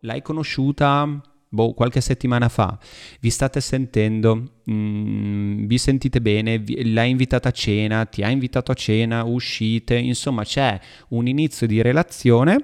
L'hai 0.00 0.22
conosciuta 0.22 1.22
boh, 1.48 1.72
qualche 1.74 2.00
settimana 2.00 2.48
fa, 2.48 2.76
vi 3.20 3.30
state 3.30 3.60
sentendo, 3.60 4.62
mm, 4.68 5.66
vi 5.66 5.78
sentite 5.78 6.20
bene, 6.20 6.58
vi, 6.58 6.92
l'hai 6.92 7.10
invitata 7.10 7.50
a 7.50 7.52
cena, 7.52 8.04
ti 8.04 8.22
ha 8.22 8.28
invitato 8.28 8.72
a 8.72 8.74
cena, 8.74 9.22
uscite, 9.22 9.96
insomma 9.96 10.42
c'è 10.42 10.80
un 11.10 11.28
inizio 11.28 11.68
di 11.68 11.80
relazione, 11.80 12.58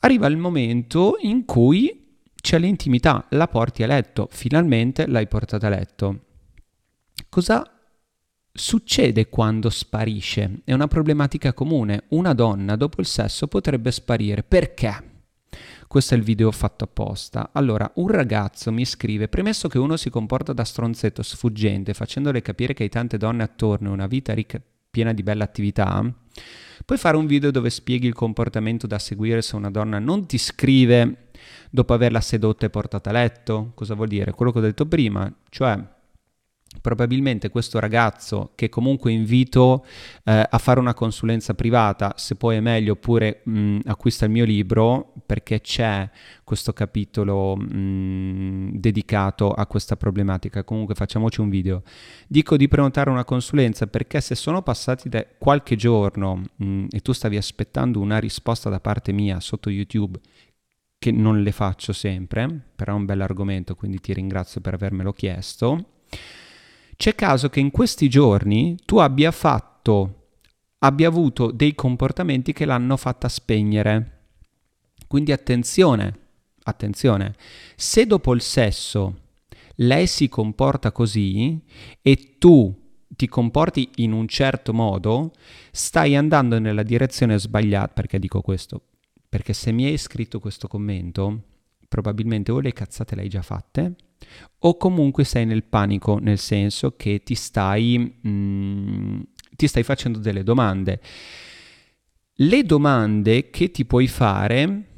arriva 0.00 0.26
il 0.26 0.36
momento 0.36 1.16
in 1.20 1.44
cui 1.44 2.18
c'è 2.34 2.58
l'intimità, 2.58 3.26
la 3.30 3.46
porti 3.46 3.82
a 3.82 3.86
letto, 3.86 4.28
finalmente 4.32 5.06
l'hai 5.06 5.28
portata 5.28 5.68
a 5.68 5.70
letto. 5.70 6.23
Cosa 7.34 7.68
succede 8.52 9.28
quando 9.28 9.68
sparisce? 9.68 10.60
È 10.62 10.72
una 10.72 10.86
problematica 10.86 11.52
comune. 11.52 12.04
Una 12.10 12.32
donna 12.32 12.76
dopo 12.76 13.00
il 13.00 13.08
sesso 13.08 13.48
potrebbe 13.48 13.90
sparire. 13.90 14.44
Perché? 14.44 15.24
Questo 15.88 16.14
è 16.14 16.16
il 16.16 16.22
video 16.22 16.52
fatto 16.52 16.84
apposta. 16.84 17.50
Allora, 17.52 17.90
un 17.96 18.06
ragazzo 18.06 18.70
mi 18.70 18.84
scrive, 18.84 19.26
premesso 19.26 19.66
che 19.66 19.80
uno 19.80 19.96
si 19.96 20.10
comporta 20.10 20.52
da 20.52 20.62
stronzetto 20.62 21.24
sfuggente, 21.24 21.92
facendole 21.92 22.40
capire 22.40 22.72
che 22.72 22.84
hai 22.84 22.88
tante 22.88 23.16
donne 23.16 23.42
attorno 23.42 23.88
e 23.88 23.94
una 23.94 24.06
vita 24.06 24.32
ricca, 24.32 24.62
piena 24.88 25.12
di 25.12 25.24
belle 25.24 25.42
attività, 25.42 26.08
puoi 26.84 26.98
fare 26.98 27.16
un 27.16 27.26
video 27.26 27.50
dove 27.50 27.68
spieghi 27.68 28.06
il 28.06 28.14
comportamento 28.14 28.86
da 28.86 29.00
seguire 29.00 29.42
se 29.42 29.56
una 29.56 29.72
donna 29.72 29.98
non 29.98 30.24
ti 30.26 30.38
scrive 30.38 31.30
dopo 31.68 31.94
averla 31.94 32.20
sedotta 32.20 32.66
e 32.66 32.70
portata 32.70 33.10
a 33.10 33.14
letto? 33.14 33.72
Cosa 33.74 33.94
vuol 33.94 34.06
dire? 34.06 34.30
Quello 34.30 34.52
che 34.52 34.58
ho 34.58 34.62
detto 34.62 34.86
prima, 34.86 35.28
cioè 35.48 35.93
probabilmente 36.80 37.48
questo 37.48 37.78
ragazzo 37.78 38.52
che 38.54 38.68
comunque 38.68 39.12
invito 39.12 39.84
eh, 40.24 40.46
a 40.48 40.58
fare 40.58 40.80
una 40.80 40.94
consulenza 40.94 41.54
privata, 41.54 42.14
se 42.16 42.34
poi 42.34 42.56
è 42.56 42.60
meglio, 42.60 42.92
oppure 42.92 43.40
mh, 43.44 43.78
acquista 43.84 44.24
il 44.24 44.30
mio 44.30 44.44
libro 44.44 45.12
perché 45.26 45.60
c'è 45.60 46.08
questo 46.42 46.72
capitolo 46.72 47.56
mh, 47.56 48.78
dedicato 48.78 49.50
a 49.50 49.66
questa 49.66 49.96
problematica. 49.96 50.64
Comunque 50.64 50.94
facciamoci 50.94 51.40
un 51.40 51.48
video. 51.48 51.82
Dico 52.26 52.56
di 52.56 52.68
prenotare 52.68 53.10
una 53.10 53.24
consulenza 53.24 53.86
perché 53.86 54.20
se 54.20 54.34
sono 54.34 54.62
passati 54.62 55.08
qualche 55.38 55.76
giorno 55.76 56.42
mh, 56.56 56.86
e 56.90 57.00
tu 57.00 57.12
stavi 57.12 57.36
aspettando 57.36 58.00
una 58.00 58.18
risposta 58.18 58.68
da 58.68 58.80
parte 58.80 59.12
mia 59.12 59.40
sotto 59.40 59.70
YouTube 59.70 60.18
che 60.98 61.10
non 61.12 61.42
le 61.42 61.52
faccio 61.52 61.92
sempre, 61.92 62.48
però 62.74 62.92
è 62.92 62.96
un 62.96 63.04
bel 63.04 63.20
argomento, 63.20 63.74
quindi 63.74 64.00
ti 64.00 64.14
ringrazio 64.14 64.62
per 64.62 64.74
avermelo 64.74 65.12
chiesto 65.12 65.88
c'è 66.96 67.14
caso 67.14 67.48
che 67.48 67.60
in 67.60 67.70
questi 67.70 68.08
giorni 68.08 68.76
tu 68.84 68.98
abbia 68.98 69.30
fatto, 69.30 70.28
abbia 70.78 71.08
avuto 71.08 71.50
dei 71.50 71.74
comportamenti 71.74 72.52
che 72.52 72.64
l'hanno 72.64 72.96
fatta 72.96 73.28
spegnere. 73.28 74.10
Quindi 75.06 75.32
attenzione, 75.32 76.18
attenzione, 76.62 77.34
se 77.76 78.06
dopo 78.06 78.34
il 78.34 78.40
sesso 78.40 79.20
lei 79.76 80.06
si 80.06 80.28
comporta 80.28 80.92
così 80.92 81.60
e 82.00 82.36
tu 82.38 82.82
ti 83.08 83.28
comporti 83.28 83.90
in 83.96 84.12
un 84.12 84.26
certo 84.28 84.72
modo, 84.72 85.32
stai 85.70 86.16
andando 86.16 86.58
nella 86.58 86.82
direzione 86.82 87.38
sbagliata. 87.38 87.92
Perché 87.92 88.18
dico 88.18 88.40
questo? 88.40 88.82
Perché 89.28 89.52
se 89.52 89.72
mi 89.72 89.84
hai 89.84 89.98
scritto 89.98 90.38
questo 90.40 90.68
commento, 90.68 91.42
probabilmente 91.88 92.52
o 92.52 92.60
le 92.60 92.72
cazzate 92.72 93.14
le 93.14 93.22
hai 93.22 93.28
già 93.28 93.42
fatte, 93.42 93.94
o 94.58 94.76
comunque 94.76 95.24
sei 95.24 95.46
nel 95.46 95.64
panico, 95.64 96.18
nel 96.18 96.38
senso 96.38 96.96
che 96.96 97.22
ti 97.22 97.34
stai, 97.34 98.20
mm, 98.26 99.20
ti 99.56 99.66
stai 99.66 99.82
facendo 99.82 100.18
delle 100.18 100.42
domande. 100.42 101.00
Le 102.34 102.62
domande 102.64 103.50
che 103.50 103.70
ti 103.70 103.84
puoi 103.84 104.08
fare 104.08 104.92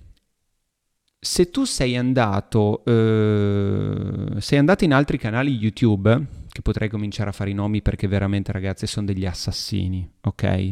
se 1.27 1.51
tu 1.51 1.65
sei 1.65 1.97
andato, 1.97 2.85
eh, 2.85 4.41
sei 4.41 4.59
andato 4.59 4.85
in 4.85 4.93
altri 4.93 5.19
canali 5.19 5.57
YouTube, 5.57 6.45
che 6.49 6.63
potrei 6.63 6.89
cominciare 6.89 7.31
a 7.31 7.33
fare 7.33 7.51
i 7.51 7.55
nomi 7.55 7.83
perché 7.83 8.07
veramente 8.07 8.53
ragazzi 8.53 8.87
sono 8.87 9.07
degli 9.07 9.27
assassini, 9.27 10.09
ok? 10.23 10.71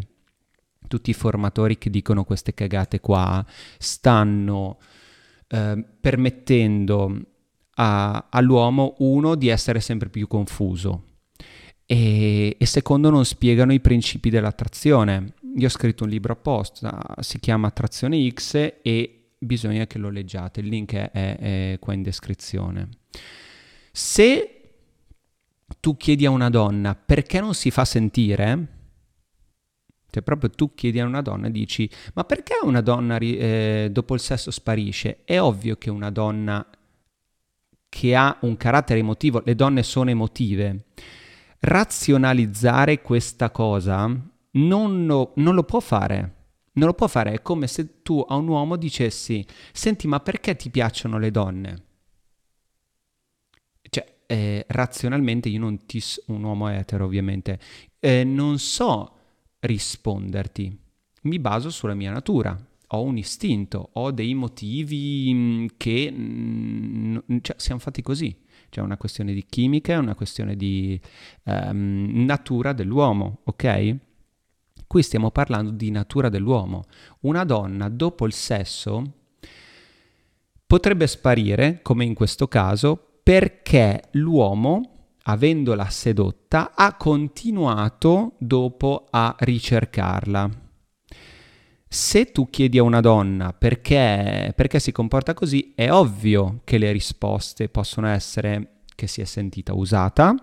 Tutti 0.86 1.10
i 1.10 1.14
formatori 1.14 1.76
che 1.76 1.90
dicono 1.90 2.24
queste 2.24 2.54
cagate 2.54 3.00
qua 3.00 3.44
stanno 3.78 4.78
eh, 5.48 5.84
permettendo 6.00 7.20
a, 7.74 8.26
all'uomo, 8.30 8.94
uno, 8.98 9.34
di 9.34 9.48
essere 9.48 9.80
sempre 9.80 10.08
più 10.08 10.26
confuso 10.26 11.04
e, 11.86 12.56
e, 12.58 12.66
secondo 12.66 13.10
non 13.10 13.24
spiegano 13.24 13.72
i 13.72 13.80
principi 13.80 14.30
dell'attrazione. 14.30 15.34
Io 15.56 15.66
ho 15.66 15.70
scritto 15.70 16.04
un 16.04 16.10
libro 16.10 16.32
apposta, 16.32 17.00
si 17.20 17.38
chiama 17.38 17.68
Attrazione 17.68 18.28
X 18.30 18.74
e 18.82 19.28
bisogna 19.38 19.86
che 19.86 19.98
lo 19.98 20.08
leggiate, 20.10 20.60
il 20.60 20.68
link 20.68 20.94
è, 20.94 21.10
è, 21.10 21.36
è 21.72 21.78
qua 21.78 21.92
in 21.92 22.02
descrizione. 22.02 22.88
Se 23.92 24.50
tu 25.78 25.96
chiedi 25.96 26.26
a 26.26 26.30
una 26.30 26.50
donna 26.50 26.94
perché 26.94 27.40
non 27.40 27.54
si 27.54 27.70
fa 27.70 27.84
sentire, 27.84 28.68
cioè 30.10 30.22
proprio 30.22 30.50
tu 30.50 30.74
chiedi 30.74 31.00
a 31.00 31.04
una 31.04 31.22
donna 31.22 31.48
e 31.48 31.50
dici 31.50 31.88
ma 32.14 32.24
perché 32.24 32.54
una 32.62 32.80
donna 32.80 33.18
eh, 33.18 33.88
dopo 33.92 34.14
il 34.14 34.20
sesso 34.20 34.50
sparisce? 34.50 35.24
È 35.24 35.38
ovvio 35.38 35.76
che 35.76 35.90
una 35.90 36.10
donna 36.10 36.66
che 37.94 38.16
ha 38.16 38.38
un 38.40 38.56
carattere 38.56 38.98
emotivo, 38.98 39.40
le 39.44 39.54
donne 39.54 39.84
sono 39.84 40.10
emotive, 40.10 40.86
razionalizzare 41.60 43.00
questa 43.00 43.52
cosa 43.52 44.10
non 44.50 45.06
lo, 45.06 45.32
non 45.36 45.54
lo 45.54 45.62
può 45.62 45.78
fare. 45.78 46.34
Non 46.72 46.88
lo 46.88 46.94
può 46.94 47.06
fare, 47.06 47.30
è 47.34 47.40
come 47.40 47.68
se 47.68 48.02
tu 48.02 48.24
a 48.26 48.34
un 48.34 48.48
uomo 48.48 48.74
dicessi, 48.74 49.46
senti 49.72 50.08
ma 50.08 50.18
perché 50.18 50.56
ti 50.56 50.70
piacciono 50.70 51.18
le 51.18 51.30
donne? 51.30 51.84
Cioè, 53.88 54.16
eh, 54.26 54.64
razionalmente 54.66 55.48
io 55.48 55.60
non 55.60 55.86
ti, 55.86 56.02
un 56.26 56.42
uomo 56.42 56.68
etero 56.70 57.04
ovviamente, 57.04 57.60
eh, 58.00 58.24
non 58.24 58.58
so 58.58 59.14
risponderti, 59.60 60.76
mi 61.22 61.38
baso 61.38 61.70
sulla 61.70 61.94
mia 61.94 62.10
natura 62.10 62.58
ho 62.94 63.02
un 63.02 63.16
istinto, 63.18 63.90
ho 63.92 64.10
dei 64.10 64.34
motivi 64.34 65.30
mm, 65.32 65.66
che 65.76 66.12
mm, 66.12 67.16
cioè, 67.42 67.56
siamo 67.58 67.80
fatti 67.80 68.02
così. 68.02 68.36
C'è 68.68 68.80
una 68.80 68.96
questione 68.96 69.32
di 69.32 69.44
chimica, 69.48 69.92
è 69.92 69.98
una 69.98 70.14
questione 70.14 70.56
di 70.56 71.00
um, 71.44 72.24
natura 72.24 72.72
dell'uomo, 72.72 73.38
ok? 73.44 73.96
Qui 74.86 75.02
stiamo 75.02 75.30
parlando 75.30 75.70
di 75.70 75.90
natura 75.90 76.28
dell'uomo. 76.28 76.84
Una 77.20 77.44
donna 77.44 77.88
dopo 77.88 78.26
il 78.26 78.32
sesso 78.32 79.12
potrebbe 80.66 81.06
sparire, 81.06 81.80
come 81.82 82.04
in 82.04 82.14
questo 82.14 82.48
caso, 82.48 83.20
perché 83.22 84.08
l'uomo, 84.12 85.14
avendola 85.22 85.88
sedotta, 85.88 86.72
ha 86.74 86.96
continuato 86.96 88.34
dopo 88.38 89.06
a 89.10 89.36
ricercarla. 89.38 90.63
Se 91.94 92.32
tu 92.32 92.50
chiedi 92.50 92.78
a 92.78 92.82
una 92.82 92.98
donna 92.98 93.52
perché, 93.52 94.52
perché 94.56 94.80
si 94.80 94.90
comporta 94.90 95.32
così, 95.32 95.74
è 95.76 95.92
ovvio 95.92 96.62
che 96.64 96.76
le 96.76 96.90
risposte 96.90 97.68
possono 97.68 98.08
essere 98.08 98.80
che 98.96 99.06
si 99.06 99.20
è 99.20 99.24
sentita 99.24 99.74
usata, 99.74 100.34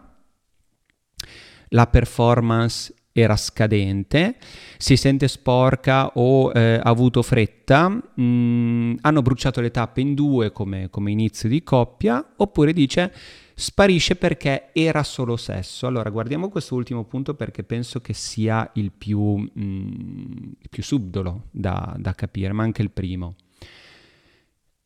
la 1.67 1.87
performance 1.87 2.93
era 3.11 3.35
scadente, 3.35 4.37
si 4.77 4.95
sente 4.95 5.27
sporca 5.27 6.11
o 6.13 6.53
eh, 6.53 6.75
ha 6.75 6.89
avuto 6.89 7.21
fretta, 7.21 7.89
mh, 7.89 8.01
mm, 8.21 8.93
hanno 9.01 9.21
bruciato 9.21 9.59
le 9.59 9.71
tappe 9.71 9.99
in 9.99 10.13
due 10.13 10.53
come, 10.53 10.89
come 10.89 11.11
inizio 11.11 11.49
di 11.49 11.63
coppia, 11.63 12.31
oppure 12.37 12.71
dice 12.71 13.13
sparisce 13.61 14.15
perché 14.15 14.69
era 14.73 15.03
solo 15.03 15.37
sesso. 15.37 15.85
Allora, 15.85 16.09
guardiamo 16.09 16.49
questo 16.49 16.73
ultimo 16.73 17.03
punto 17.05 17.35
perché 17.35 17.63
penso 17.63 18.01
che 18.01 18.13
sia 18.13 18.67
il 18.73 18.91
più, 18.91 19.37
mm, 19.37 20.51
il 20.59 20.69
più 20.69 20.81
subdolo 20.81 21.43
da, 21.51 21.95
da, 21.97 22.15
capire, 22.15 22.53
ma 22.53 22.63
anche 22.63 22.81
il 22.81 22.89
primo. 22.89 23.35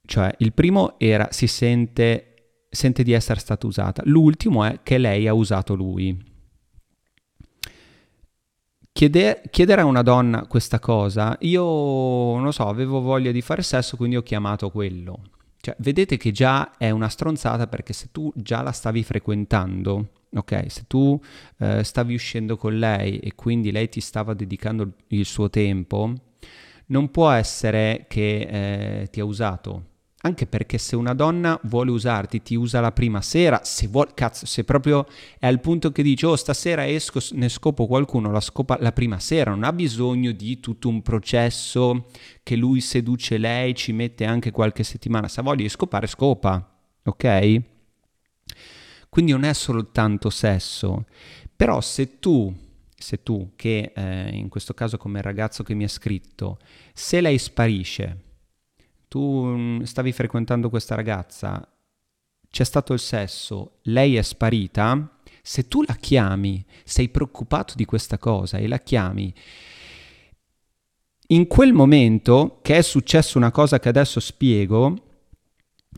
Cioè, 0.05 0.35
il 0.39 0.51
primo 0.51 0.99
era 0.99 1.29
si 1.31 1.47
sente, 1.47 2.65
sente 2.69 3.03
di 3.03 3.13
essere 3.13 3.39
stata 3.39 3.65
usata, 3.65 4.01
l'ultimo 4.05 4.63
è 4.65 4.81
che 4.83 4.97
lei 4.97 5.27
ha 5.27 5.33
usato 5.33 5.73
lui. 5.73 6.33
Chiede, 8.91 9.41
chiedere 9.49 9.81
a 9.81 9.85
una 9.85 10.01
donna 10.01 10.47
questa 10.47 10.79
cosa, 10.79 11.35
io 11.41 11.63
non 11.63 12.51
so, 12.51 12.67
avevo 12.67 12.99
voglia 12.99 13.31
di 13.31 13.41
fare 13.41 13.61
sesso, 13.61 13.95
quindi 13.97 14.17
ho 14.17 14.21
chiamato 14.21 14.69
quello 14.69 15.21
cioè, 15.65 15.75
vedete 15.79 16.15
che 16.17 16.31
già 16.31 16.77
è 16.77 16.91
una 16.91 17.09
stronzata 17.09 17.65
perché 17.65 17.91
se 17.91 18.09
tu 18.11 18.31
già 18.35 18.61
la 18.61 18.71
stavi 18.71 19.01
frequentando, 19.01 20.09
ok, 20.35 20.65
se 20.67 20.83
tu 20.85 21.19
eh, 21.57 21.83
stavi 21.83 22.13
uscendo 22.13 22.55
con 22.55 22.77
lei 22.77 23.17
e 23.17 23.33
quindi 23.33 23.71
lei 23.71 23.89
ti 23.89 23.99
stava 23.99 24.35
dedicando 24.35 24.91
il 25.07 25.25
suo 25.25 25.49
tempo, 25.49 26.13
non 26.87 27.09
può 27.09 27.31
essere 27.31 28.05
che 28.07 28.99
eh, 29.01 29.07
ti 29.09 29.19
ha 29.19 29.25
usato. 29.25 29.93
Anche 30.25 30.47
perché 30.47 30.79
se 30.79 30.95
una 30.95 31.13
donna 31.13 31.59
vuole 31.65 31.91
usarti, 31.91 32.41
ti 32.41 32.55
usa 32.55 32.79
la 32.79 32.91
prima 32.91 33.21
sera, 33.21 33.63
se 33.63 33.85
vuole, 33.85 34.09
cazzo, 34.15 34.47
se 34.47 34.63
proprio 34.63 35.05
è 35.37 35.45
al 35.45 35.59
punto 35.59 35.91
che 35.91 36.01
dici, 36.01 36.25
oh, 36.25 36.35
stasera 36.35 36.87
esco, 36.87 37.19
ne 37.33 37.47
scopo 37.47 37.85
qualcuno, 37.85 38.31
la 38.31 38.39
scopa 38.39 38.75
la 38.79 38.91
prima 38.91 39.19
sera, 39.19 39.51
non 39.51 39.63
ha 39.63 39.71
bisogno 39.71 40.31
di 40.31 40.59
tutto 40.59 40.89
un 40.89 41.03
processo 41.03 42.07
che 42.41 42.55
lui 42.55 42.81
seduce 42.81 43.37
lei, 43.37 43.75
ci 43.75 43.91
mette 43.91 44.25
anche 44.25 44.49
qualche 44.49 44.83
settimana. 44.83 45.27
Se 45.27 45.43
voglia 45.43 45.69
scopare, 45.69 46.07
scopa, 46.07 46.75
ok? 47.03 47.61
Quindi 49.07 49.31
non 49.31 49.43
è 49.43 49.53
soltanto 49.53 50.31
sesso. 50.31 51.05
Però 51.55 51.79
se 51.81 52.17
tu, 52.17 52.51
se 52.97 53.21
tu 53.21 53.51
che 53.55 53.91
eh, 53.95 54.29
in 54.33 54.49
questo 54.49 54.73
caso 54.73 54.97
come 54.97 55.19
il 55.19 55.23
ragazzo 55.23 55.61
che 55.61 55.75
mi 55.75 55.83
ha 55.83 55.87
scritto, 55.87 56.57
se 56.95 57.21
lei 57.21 57.37
sparisce, 57.37 58.23
tu 59.15 59.45
mm, 59.45 59.83
stavi 59.83 60.11
frequentando 60.11 60.69
questa 60.69 60.93
ragazza, 60.93 61.65
c'è 62.49 62.65
stato 62.65 62.91
il 62.91 62.99
sesso, 62.99 63.77
lei 63.83 64.17
è 64.17 64.21
sparita, 64.21 65.19
se 65.41 65.69
tu 65.69 65.83
la 65.83 65.93
chiami, 65.93 66.65
sei 66.83 67.07
preoccupato 67.07 67.75
di 67.77 67.85
questa 67.85 68.17
cosa 68.17 68.57
e 68.57 68.67
la 68.67 68.79
chiami, 68.79 69.33
in 71.27 71.47
quel 71.47 71.71
momento 71.71 72.59
che 72.61 72.75
è 72.75 72.81
successa 72.81 73.37
una 73.37 73.51
cosa 73.51 73.79
che 73.79 73.87
adesso 73.87 74.19
spiego, 74.19 75.03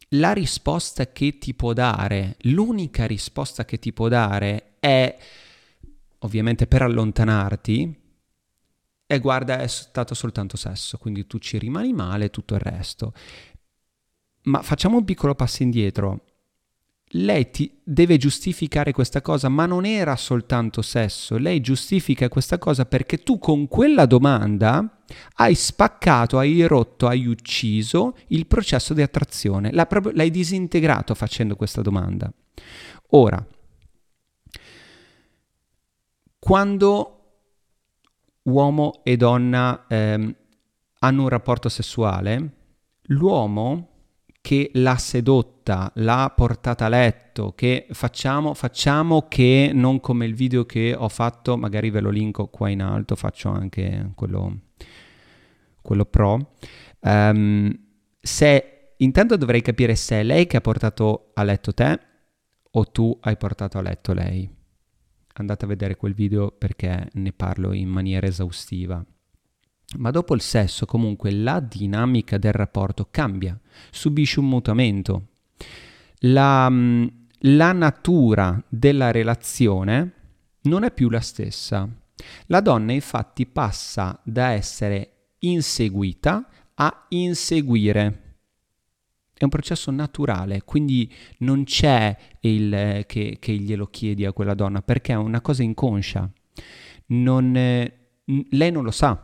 la 0.09 0.31
risposta 0.31 1.11
che 1.11 1.39
ti 1.39 1.55
può 1.55 1.73
dare, 1.73 2.35
l'unica 2.41 3.07
risposta 3.07 3.65
che 3.65 3.79
ti 3.79 3.93
può 3.93 4.09
dare 4.09 4.75
è, 4.79 5.17
ovviamente 6.19 6.67
per 6.67 6.83
allontanarti, 6.83 7.95
e 9.07 9.19
guarda 9.19 9.59
è 9.59 9.67
stato 9.67 10.13
soltanto 10.13 10.57
sesso, 10.57 10.97
quindi 10.97 11.25
tu 11.25 11.39
ci 11.39 11.57
rimani 11.57 11.93
male 11.93 12.29
tutto 12.29 12.55
il 12.55 12.59
resto. 12.59 13.13
Ma 14.43 14.61
facciamo 14.61 14.97
un 14.97 15.05
piccolo 15.05 15.33
passo 15.33 15.63
indietro. 15.63 16.23
Lei 17.11 17.49
ti 17.49 17.79
deve 17.85 18.17
giustificare 18.17 18.91
questa 18.91 19.21
cosa, 19.21 19.47
ma 19.47 19.65
non 19.65 19.85
era 19.85 20.17
soltanto 20.17 20.81
sesso, 20.81 21.37
lei 21.37 21.61
giustifica 21.61 22.27
questa 22.27 22.57
cosa 22.57 22.85
perché 22.85 23.23
tu 23.23 23.39
con 23.39 23.69
quella 23.69 24.05
domanda 24.05 25.03
hai 25.35 25.55
spaccato, 25.55 26.37
hai 26.37 26.67
rotto, 26.67 27.07
hai 27.07 27.25
ucciso 27.25 28.17
il 28.27 28.45
processo 28.45 28.93
di 28.93 29.01
attrazione, 29.01 29.71
l'hai 29.71 30.29
disintegrato 30.29 31.15
facendo 31.15 31.55
questa 31.55 31.81
domanda. 31.81 32.29
Ora, 33.11 33.45
quando 36.37 37.16
uomo 38.47 39.01
e 39.03 39.15
donna 39.17 39.85
ehm, 39.87 40.35
hanno 40.99 41.21
un 41.21 41.29
rapporto 41.29 41.69
sessuale, 41.69 42.53
l'uomo 43.03 43.89
che 44.41 44.71
l'ha 44.73 44.97
sedotta, 44.97 45.91
l'ha 45.95 46.31
portata 46.35 46.85
a 46.85 46.89
letto, 46.89 47.53
che 47.53 47.87
facciamo, 47.91 48.53
facciamo 48.53 49.27
che 49.27 49.71
non 49.73 49.99
come 49.99 50.25
il 50.25 50.33
video 50.33 50.65
che 50.65 50.95
ho 50.97 51.09
fatto, 51.09 51.57
magari 51.57 51.89
ve 51.89 51.99
lo 51.99 52.09
linko 52.09 52.47
qua 52.47 52.69
in 52.69 52.81
alto, 52.81 53.15
faccio 53.15 53.49
anche 53.49 54.11
quello, 54.15 54.59
quello 55.81 56.05
pro. 56.05 56.53
Um, 57.01 57.77
se 58.21 58.93
intanto 58.97 59.35
dovrei 59.35 59.61
capire 59.61 59.95
se 59.95 60.21
è 60.21 60.23
lei 60.23 60.47
che 60.47 60.57
ha 60.57 60.61
portato 60.61 61.31
a 61.33 61.43
letto 61.43 61.73
te 61.73 61.99
o 62.71 62.85
tu 62.85 63.17
hai 63.21 63.37
portato 63.37 63.77
a 63.77 63.81
letto 63.81 64.13
lei 64.13 64.56
andate 65.37 65.65
a 65.65 65.67
vedere 65.67 65.95
quel 65.95 66.13
video 66.13 66.51
perché 66.51 67.09
ne 67.13 67.31
parlo 67.31 67.73
in 67.73 67.87
maniera 67.87 68.27
esaustiva. 68.27 69.03
Ma 69.97 70.11
dopo 70.11 70.33
il 70.35 70.41
sesso 70.41 70.85
comunque 70.85 71.31
la 71.31 71.59
dinamica 71.59 72.37
del 72.37 72.51
rapporto 72.51 73.07
cambia, 73.09 73.57
subisce 73.89 74.39
un 74.39 74.49
mutamento. 74.49 75.27
La, 76.19 76.69
mm, 76.69 77.07
la 77.41 77.71
natura 77.71 78.61
della 78.67 79.11
relazione 79.11 80.13
non 80.63 80.83
è 80.83 80.91
più 80.91 81.09
la 81.09 81.21
stessa. 81.21 81.87
La 82.47 82.59
donna 82.59 82.91
infatti 82.91 83.45
passa 83.45 84.19
da 84.23 84.49
essere 84.49 85.11
inseguita 85.39 86.49
a 86.75 87.05
inseguire 87.09 88.26
è 89.37 89.43
un 89.43 89.49
processo 89.49 89.91
naturale, 89.91 90.63
quindi 90.65 91.11
non 91.39 91.63
c'è 91.63 92.15
il 92.41 93.03
che, 93.05 93.37
che, 93.39 93.53
glielo 93.53 93.85
chiedi 93.85 94.25
a 94.25 94.33
quella 94.33 94.55
donna, 94.55 94.81
perché 94.81 95.13
è 95.13 95.15
una 95.15 95.41
cosa 95.41 95.61
inconscia. 95.61 96.29
Non, 97.07 97.55
eh, 97.55 97.93
lei 98.49 98.71
non 98.71 98.83
lo 98.83 98.91
sa. 98.91 99.23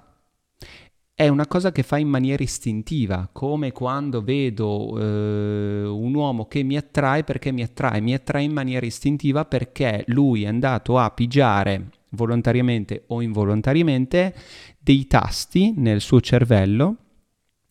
È 1.15 1.27
una 1.27 1.47
cosa 1.47 1.71
che 1.71 1.83
fa 1.83 1.97
in 1.97 2.07
maniera 2.07 2.43
istintiva, 2.43 3.29
come 3.31 3.71
quando 3.71 4.21
vedo 4.21 4.99
eh, 4.99 5.83
un 5.85 6.13
uomo 6.13 6.47
che 6.47 6.63
mi 6.63 6.77
attrae 6.77 7.23
perché 7.23 7.51
mi 7.51 7.63
attrae, 7.63 7.99
mi 7.99 8.13
attrae 8.13 8.43
in 8.43 8.51
maniera 8.51 8.85
istintiva 8.85 9.45
perché 9.45 10.03
lui 10.07 10.43
è 10.43 10.47
andato 10.47 10.97
a 10.97 11.09
pigiare 11.11 11.89
volontariamente 12.09 13.03
o 13.07 13.21
involontariamente 13.21 14.33
dei 14.79 15.07
tasti 15.07 15.73
nel 15.75 16.01
suo 16.01 16.19
cervello 16.19 16.97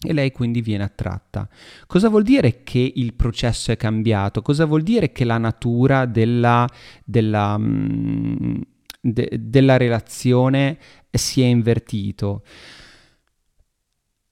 e 0.02 0.12
lei 0.12 0.32
quindi 0.32 0.60
viene 0.60 0.84
attratta. 0.84 1.48
Cosa 1.86 2.08
vuol 2.08 2.22
dire 2.22 2.62
che 2.64 2.92
il 2.94 3.14
processo 3.14 3.70
è 3.72 3.76
cambiato? 3.76 4.42
Cosa 4.42 4.64
vuol 4.64 4.82
dire 4.82 5.12
che 5.12 5.24
la 5.24 5.38
natura 5.38 6.06
della, 6.06 6.68
della, 7.04 7.56
mm, 7.58 8.60
de, 9.00 9.30
della 9.40 9.76
relazione 9.76 10.78
si 11.10 11.40
è 11.42 11.46
invertito? 11.46 12.42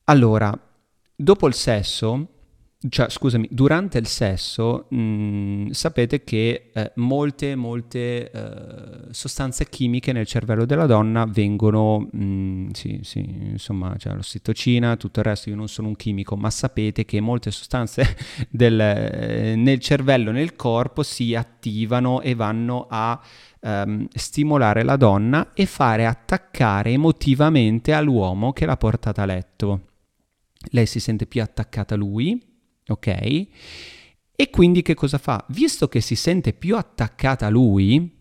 Allora, 0.05 0.53
dopo 1.15 1.47
il 1.47 1.55
sesso, 1.55 2.40
cioè, 2.89 3.11
scusami, 3.11 3.47
durante 3.51 3.99
il 3.99 4.07
sesso 4.07 4.87
mh, 4.89 4.97
mm, 4.97 5.71
sapete 5.71 6.25
che 6.25 6.71
eh, 6.73 6.93
molte, 6.95 7.55
molte 7.55 8.31
eh, 8.31 9.13
sostanze 9.13 9.69
chimiche 9.69 10.13
nel 10.13 10.27
cervello 10.27 10.65
della 10.65 10.87
donna 10.87 11.27
vengono, 11.27 12.09
mh, 12.11 12.25
mm, 12.25 12.69
sì, 12.71 13.01
sì, 13.03 13.19
insomma, 13.19 13.95
cioè 13.99 14.15
l'ossitocina, 14.15 14.97
tutto 14.97 15.21
il 15.21 15.27
resto, 15.27 15.51
io 15.51 15.57
non 15.57 15.69
sono 15.69 15.89
un 15.89 15.97
chimico, 15.97 16.37
ma 16.37 16.49
sapete 16.49 17.05
che 17.05 17.21
molte 17.21 17.51
sostanze 17.51 18.17
del, 18.49 18.81
eh, 18.81 19.55
nel 19.57 19.79
cervello, 19.79 20.31
nel 20.31 20.57
corpo 20.57 21.03
si 21.03 21.35
attivano 21.35 22.23
e 22.23 22.35
vanno 22.35 22.87
a 22.89 23.21
ehm, 23.61 24.09
stimolare 24.11 24.85
la 24.85 24.97
donna 24.97 25.51
e 25.53 25.67
fare 25.67 26.07
attaccare 26.07 26.93
emotivamente 26.93 27.93
all'uomo 27.93 28.55
che 28.55 28.65
l'ha 28.65 28.79
portata 28.79 29.21
a 29.21 29.27
letto. 29.27 29.81
Lei 30.71 30.87
si 30.87 30.99
sente 30.99 31.27
più 31.27 31.43
attaccata 31.43 31.95
a 31.95 31.99
lui, 31.99 32.49
ok? 32.93 33.47
E 34.37 34.49
quindi 34.51 34.83
che 34.83 34.95
cosa 34.95 35.19
fa? 35.19 35.45
Visto 35.49 35.89
che 35.89 36.01
si 36.01 36.15
sente 36.15 36.53
più 36.53 36.77
attaccata 36.77 37.47
a 37.47 37.51
lui, 37.51 38.19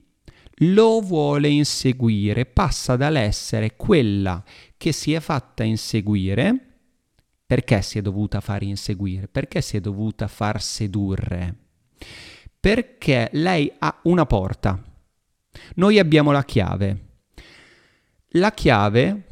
lo 0.64 1.00
vuole 1.00 1.48
inseguire, 1.48 2.46
passa 2.46 2.96
dall'essere 2.96 3.76
quella 3.76 4.44
che 4.76 4.92
si 4.92 5.14
è 5.14 5.20
fatta 5.22 5.64
inseguire, 5.64 6.56
perché 7.46 7.82
si 7.82 7.98
è 8.00 8.02
dovuta 8.02 8.42
far 8.42 8.64
inseguire? 8.64 9.28
Perché 9.28 9.62
si 9.62 9.78
è 9.78 9.80
dovuta 9.80 10.28
far 10.28 10.62
sedurre? 10.62 11.56
Perché 12.60 13.30
lei 13.34 13.72
ha 13.80 14.00
una 14.04 14.26
porta, 14.26 14.82
noi 15.76 16.00
abbiamo 16.00 16.32
la 16.32 16.44
chiave. 16.44 17.06
La 18.34 18.52
chiave, 18.52 19.24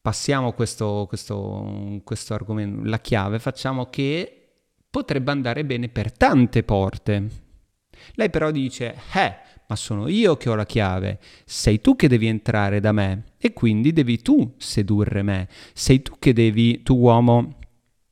passiamo 0.00 0.52
questo, 0.52 1.06
questo, 1.08 2.00
questo 2.04 2.34
argomento, 2.34 2.88
la 2.88 2.98
chiave, 2.98 3.38
facciamo 3.38 3.88
che 3.88 4.41
potrebbe 4.92 5.30
andare 5.30 5.64
bene 5.64 5.88
per 5.88 6.12
tante 6.12 6.62
porte. 6.62 7.28
Lei 8.12 8.28
però 8.28 8.50
dice, 8.50 8.94
eh, 9.14 9.36
ma 9.66 9.74
sono 9.74 10.06
io 10.06 10.36
che 10.36 10.50
ho 10.50 10.54
la 10.54 10.66
chiave, 10.66 11.18
sei 11.46 11.80
tu 11.80 11.96
che 11.96 12.08
devi 12.08 12.26
entrare 12.26 12.78
da 12.78 12.92
me 12.92 13.24
e 13.38 13.54
quindi 13.54 13.94
devi 13.94 14.20
tu 14.20 14.52
sedurre 14.58 15.22
me, 15.22 15.48
sei 15.72 16.02
tu 16.02 16.16
che 16.18 16.34
devi, 16.34 16.82
tu 16.82 16.98
uomo, 16.98 17.56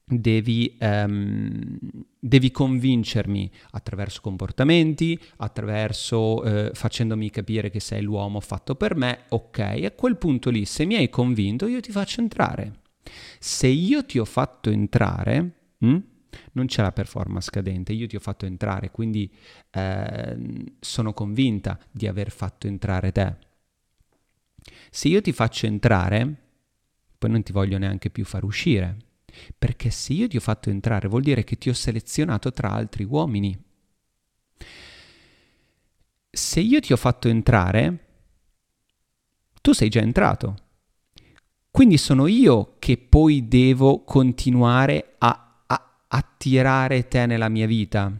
devi, 0.06 0.78
um, 0.80 1.78
devi 2.18 2.50
convincermi 2.50 3.50
attraverso 3.72 4.22
comportamenti, 4.22 5.20
attraverso 5.36 6.42
eh, 6.44 6.70
facendomi 6.72 7.28
capire 7.28 7.68
che 7.68 7.80
sei 7.80 8.00
l'uomo 8.00 8.40
fatto 8.40 8.74
per 8.74 8.96
me, 8.96 9.24
ok, 9.28 9.58
a 9.84 9.90
quel 9.90 10.16
punto 10.16 10.48
lì 10.48 10.64
se 10.64 10.86
mi 10.86 10.94
hai 10.94 11.10
convinto 11.10 11.66
io 11.66 11.80
ti 11.80 11.92
faccio 11.92 12.22
entrare. 12.22 12.78
Se 13.38 13.66
io 13.66 14.02
ti 14.06 14.18
ho 14.18 14.24
fatto 14.24 14.70
entrare, 14.70 15.50
hm, 15.78 15.98
non 16.52 16.66
c'è 16.66 16.82
la 16.82 16.92
performance 16.92 17.50
cadente, 17.50 17.92
io 17.92 18.06
ti 18.06 18.16
ho 18.16 18.20
fatto 18.20 18.46
entrare, 18.46 18.90
quindi 18.90 19.32
eh, 19.70 20.36
sono 20.80 21.12
convinta 21.12 21.78
di 21.90 22.06
aver 22.06 22.30
fatto 22.30 22.66
entrare 22.66 23.12
te. 23.12 23.36
Se 24.90 25.08
io 25.08 25.20
ti 25.20 25.32
faccio 25.32 25.66
entrare, 25.66 26.36
poi 27.18 27.30
non 27.30 27.42
ti 27.42 27.52
voglio 27.52 27.78
neanche 27.78 28.10
più 28.10 28.24
far 28.24 28.44
uscire, 28.44 28.96
perché 29.58 29.90
se 29.90 30.12
io 30.12 30.28
ti 30.28 30.36
ho 30.36 30.40
fatto 30.40 30.70
entrare 30.70 31.08
vuol 31.08 31.22
dire 31.22 31.44
che 31.44 31.56
ti 31.56 31.68
ho 31.68 31.74
selezionato 31.74 32.52
tra 32.52 32.70
altri 32.70 33.04
uomini. 33.04 33.56
Se 36.30 36.60
io 36.60 36.80
ti 36.80 36.92
ho 36.92 36.96
fatto 36.96 37.28
entrare, 37.28 38.06
tu 39.60 39.72
sei 39.72 39.88
già 39.88 40.00
entrato. 40.00 40.56
Quindi 41.70 41.98
sono 41.98 42.26
io 42.26 42.76
che 42.78 42.98
poi 42.98 43.46
devo 43.46 44.02
continuare 44.02 45.14
a 45.18 45.49
attirare 46.12 47.08
te 47.08 47.26
nella 47.26 47.48
mia 47.48 47.66
vita. 47.66 48.12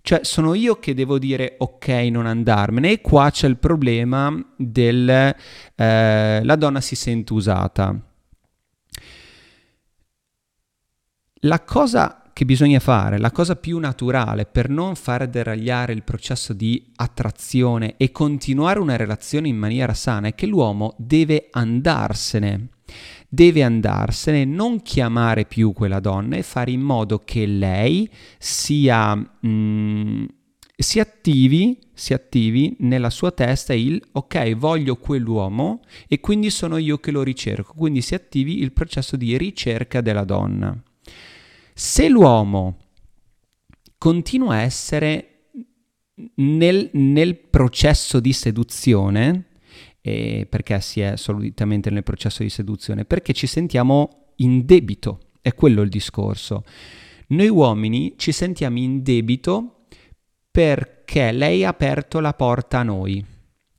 Cioè 0.00 0.20
sono 0.22 0.54
io 0.54 0.78
che 0.78 0.94
devo 0.94 1.18
dire 1.18 1.56
ok 1.58 1.88
non 2.10 2.26
andarmene 2.26 2.92
e 2.92 3.00
qua 3.00 3.30
c'è 3.30 3.46
il 3.46 3.58
problema 3.58 4.34
del 4.56 5.08
eh, 5.08 6.40
la 6.42 6.56
donna 6.56 6.80
si 6.80 6.94
sente 6.94 7.32
usata. 7.32 7.94
La 11.42 11.60
cosa 11.60 12.22
che 12.32 12.44
bisogna 12.44 12.78
fare, 12.78 13.18
la 13.18 13.32
cosa 13.32 13.56
più 13.56 13.78
naturale 13.78 14.46
per 14.46 14.68
non 14.68 14.94
far 14.94 15.26
deragliare 15.26 15.92
il 15.92 16.04
processo 16.04 16.52
di 16.52 16.92
attrazione 16.96 17.96
e 17.96 18.12
continuare 18.12 18.78
una 18.78 18.96
relazione 18.96 19.48
in 19.48 19.56
maniera 19.56 19.92
sana 19.92 20.28
è 20.28 20.34
che 20.34 20.46
l'uomo 20.46 20.94
deve 20.98 21.48
andarsene. 21.50 22.68
Deve 23.30 23.62
andarsene, 23.62 24.46
non 24.46 24.80
chiamare 24.80 25.44
più 25.44 25.72
quella 25.72 26.00
donna 26.00 26.36
e 26.36 26.42
fare 26.42 26.70
in 26.70 26.80
modo 26.80 27.18
che 27.24 27.44
lei 27.44 28.08
sia, 28.38 29.14
mm, 29.46 30.24
si, 30.74 30.98
attivi, 30.98 31.78
si 31.92 32.14
attivi 32.14 32.76
nella 32.80 33.10
sua 33.10 33.30
testa 33.30 33.74
il 33.74 34.02
ok, 34.12 34.54
voglio 34.56 34.96
quell'uomo 34.96 35.82
e 36.08 36.20
quindi 36.20 36.48
sono 36.48 36.78
io 36.78 36.96
che 36.98 37.10
lo 37.10 37.22
ricerco. 37.22 37.74
Quindi 37.76 38.00
si 38.00 38.14
attivi 38.14 38.62
il 38.62 38.72
processo 38.72 39.16
di 39.16 39.36
ricerca 39.36 40.00
della 40.00 40.24
donna. 40.24 40.74
Se 41.74 42.08
l'uomo 42.08 42.76
continua 43.98 44.54
a 44.54 44.62
essere 44.62 45.50
nel, 46.36 46.88
nel 46.92 47.36
processo 47.36 48.20
di 48.20 48.32
seduzione, 48.32 49.44
eh, 50.08 50.46
perché 50.46 50.80
si 50.80 51.00
è 51.00 51.16
solitamente 51.16 51.90
nel 51.90 52.02
processo 52.02 52.42
di 52.42 52.48
seduzione? 52.48 53.04
Perché 53.04 53.32
ci 53.32 53.46
sentiamo 53.46 54.32
in 54.36 54.64
debito, 54.64 55.20
è 55.42 55.54
quello 55.54 55.82
il 55.82 55.88
discorso. 55.88 56.64
Noi 57.28 57.48
uomini 57.48 58.14
ci 58.16 58.32
sentiamo 58.32 58.78
in 58.78 59.02
debito 59.02 59.84
perché 60.50 61.30
lei 61.32 61.64
ha 61.64 61.68
aperto 61.68 62.20
la 62.20 62.32
porta 62.32 62.80
a 62.80 62.84
noi. 62.84 63.24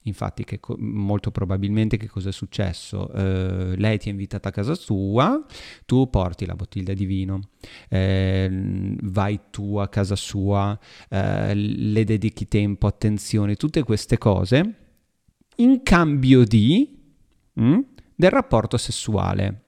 Infatti, 0.04 0.44
che, 0.44 0.60
molto 0.78 1.30
probabilmente 1.30 1.98
che 1.98 2.08
cosa 2.08 2.30
è 2.30 2.32
successo? 2.32 3.10
Uh, 3.14 3.74
lei 3.76 3.98
ti 4.00 4.08
ha 4.08 4.12
invitato 4.12 4.48
a 4.48 4.52
casa 4.52 4.74
sua, 4.74 5.44
tu 5.86 6.10
porti 6.10 6.46
la 6.46 6.56
bottiglia 6.56 6.94
di 6.94 7.06
vino, 7.06 7.42
eh, 7.90 8.96
vai 9.02 9.40
tu 9.52 9.76
a 9.78 9.88
casa 9.88 10.16
sua, 10.16 10.78
eh, 11.10 11.54
le 11.54 12.04
dedichi 12.06 12.48
tempo, 12.48 12.88
attenzione, 12.88 13.56
tutte 13.56 13.84
queste 13.84 14.18
cose 14.18 14.89
in 15.60 15.82
cambio 15.84 16.44
di 16.44 16.98
mh, 17.54 17.64
mm, 17.64 17.80
del 18.16 18.30
rapporto 18.30 18.78
sessuale. 18.78 19.64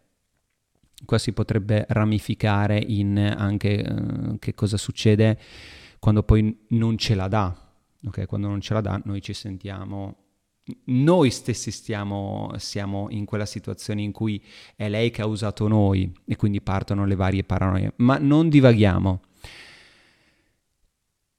Qua 1.06 1.18
si 1.18 1.32
potrebbe 1.34 1.86
ramificare 1.90 2.78
in 2.78 3.18
anche 3.18 3.84
uh, 3.88 4.38
che 4.38 4.54
cosa 4.54 4.78
succede 4.78 5.40
quando 6.00 6.24
poi 6.24 6.66
non 6.70 6.98
ce 6.98 7.16
la 7.16 7.28
dà. 7.28 7.56
Ok, 8.06 8.26
quando 8.26 8.48
non 8.48 8.62
ce 8.62 8.74
la 8.74 8.82
dà, 8.82 9.02
noi 9.06 9.22
ci 9.22 9.34
sentiamo 9.34 10.22
noi 10.86 11.32
stessi 11.32 11.72
stiamo, 11.72 12.52
siamo 12.58 13.08
in 13.10 13.26
quella 13.26 13.46
situazione 13.46 14.02
in 14.02 14.12
cui 14.12 14.42
è 14.76 14.90
lei 14.90 15.10
che 15.10 15.22
ha 15.22 15.26
usato 15.26 15.68
noi 15.68 16.12
e 16.26 16.36
quindi 16.36 16.62
partono 16.62 17.06
le 17.06 17.16
varie 17.16 17.44
paranoie, 17.44 17.94
ma 17.98 18.18
non 18.18 18.48
divaghiamo. 18.50 19.22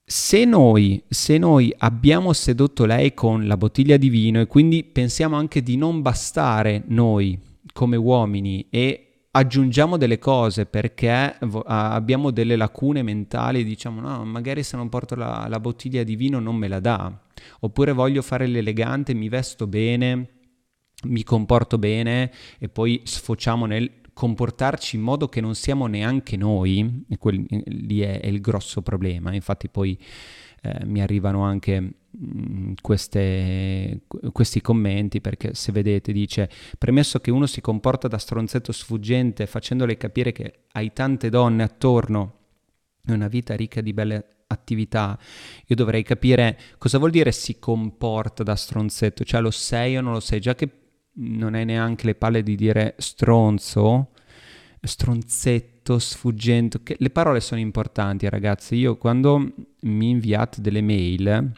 Se 0.05 0.43
noi, 0.43 1.01
se 1.07 1.37
noi 1.37 1.73
abbiamo 1.77 2.33
sedotto 2.33 2.85
lei 2.85 3.13
con 3.13 3.47
la 3.47 3.55
bottiglia 3.55 3.95
di 3.95 4.09
vino 4.09 4.41
e 4.41 4.47
quindi 4.47 4.83
pensiamo 4.83 5.37
anche 5.37 5.63
di 5.63 5.77
non 5.77 6.01
bastare 6.01 6.83
noi 6.87 7.39
come 7.71 7.95
uomini 7.95 8.67
e 8.69 9.27
aggiungiamo 9.31 9.95
delle 9.97 10.19
cose 10.19 10.65
perché 10.65 11.37
abbiamo 11.65 12.31
delle 12.31 12.57
lacune 12.57 13.01
mentali 13.01 13.61
e 13.61 13.63
diciamo 13.63 14.01
no, 14.01 14.25
magari 14.25 14.61
se 14.61 14.75
non 14.75 14.89
porto 14.89 15.15
la, 15.15 15.47
la 15.49 15.59
bottiglia 15.61 16.03
di 16.03 16.17
vino 16.17 16.39
non 16.39 16.57
me 16.57 16.67
la 16.67 16.81
dà, 16.81 17.21
oppure 17.61 17.93
voglio 17.93 18.21
fare 18.21 18.45
l'elegante, 18.45 19.13
mi 19.13 19.29
vesto 19.29 19.67
bene, 19.67 20.27
mi 21.05 21.23
comporto 21.23 21.77
bene 21.77 22.31
e 22.59 22.67
poi 22.67 23.01
sfociamo 23.03 23.65
nel 23.65 23.89
comportarci 24.13 24.95
in 24.95 25.01
modo 25.01 25.27
che 25.27 25.41
non 25.41 25.55
siamo 25.55 25.87
neanche 25.87 26.37
noi, 26.37 27.05
e 27.09 27.17
quel, 27.17 27.45
lì 27.65 28.01
è, 28.01 28.21
è 28.21 28.27
il 28.27 28.41
grosso 28.41 28.81
problema, 28.81 29.33
infatti 29.33 29.69
poi 29.69 29.97
eh, 30.61 30.85
mi 30.85 31.01
arrivano 31.01 31.43
anche 31.43 31.79
mh, 31.79 31.91
mm, 32.11 32.73
queste, 32.81 34.01
questi 34.31 34.61
commenti 34.61 35.19
perché 35.19 35.53
se 35.55 35.71
vedete 35.71 36.13
dice 36.13 36.49
premesso 36.77 37.19
che 37.19 37.31
uno 37.31 37.47
si 37.47 37.59
comporta 37.59 38.07
da 38.07 38.17
stronzetto 38.17 38.71
sfuggente 38.71 39.45
facendole 39.45 39.97
capire 39.97 40.31
che 40.31 40.61
hai 40.71 40.93
tante 40.93 41.29
donne 41.29 41.63
attorno 41.63 42.37
e 43.05 43.11
una 43.11 43.27
vita 43.27 43.55
ricca 43.55 43.81
di 43.81 43.91
belle 43.91 44.25
attività, 44.47 45.19
io 45.65 45.75
dovrei 45.75 46.03
capire 46.03 46.57
cosa 46.77 46.97
vuol 46.97 47.11
dire 47.11 47.31
si 47.31 47.59
comporta 47.59 48.43
da 48.43 48.55
stronzetto, 48.55 49.23
cioè 49.25 49.41
lo 49.41 49.51
sei 49.51 49.97
o 49.97 50.01
non 50.01 50.13
lo 50.13 50.19
sei, 50.19 50.39
già 50.39 50.55
che 50.55 50.69
non 51.15 51.53
hai 51.53 51.65
neanche 51.65 52.05
le 52.05 52.15
palle 52.15 52.43
di 52.43 52.55
dire 52.55 52.95
stronzo, 52.97 54.09
stronzetto, 54.81 55.99
sfuggente, 55.99 56.79
le 56.97 57.09
parole 57.09 57.39
sono 57.39 57.59
importanti 57.59 58.27
ragazzi, 58.29 58.75
io 58.75 58.97
quando 58.97 59.53
mi 59.81 60.09
inviate 60.09 60.61
delle 60.61 60.81
mail, 60.81 61.51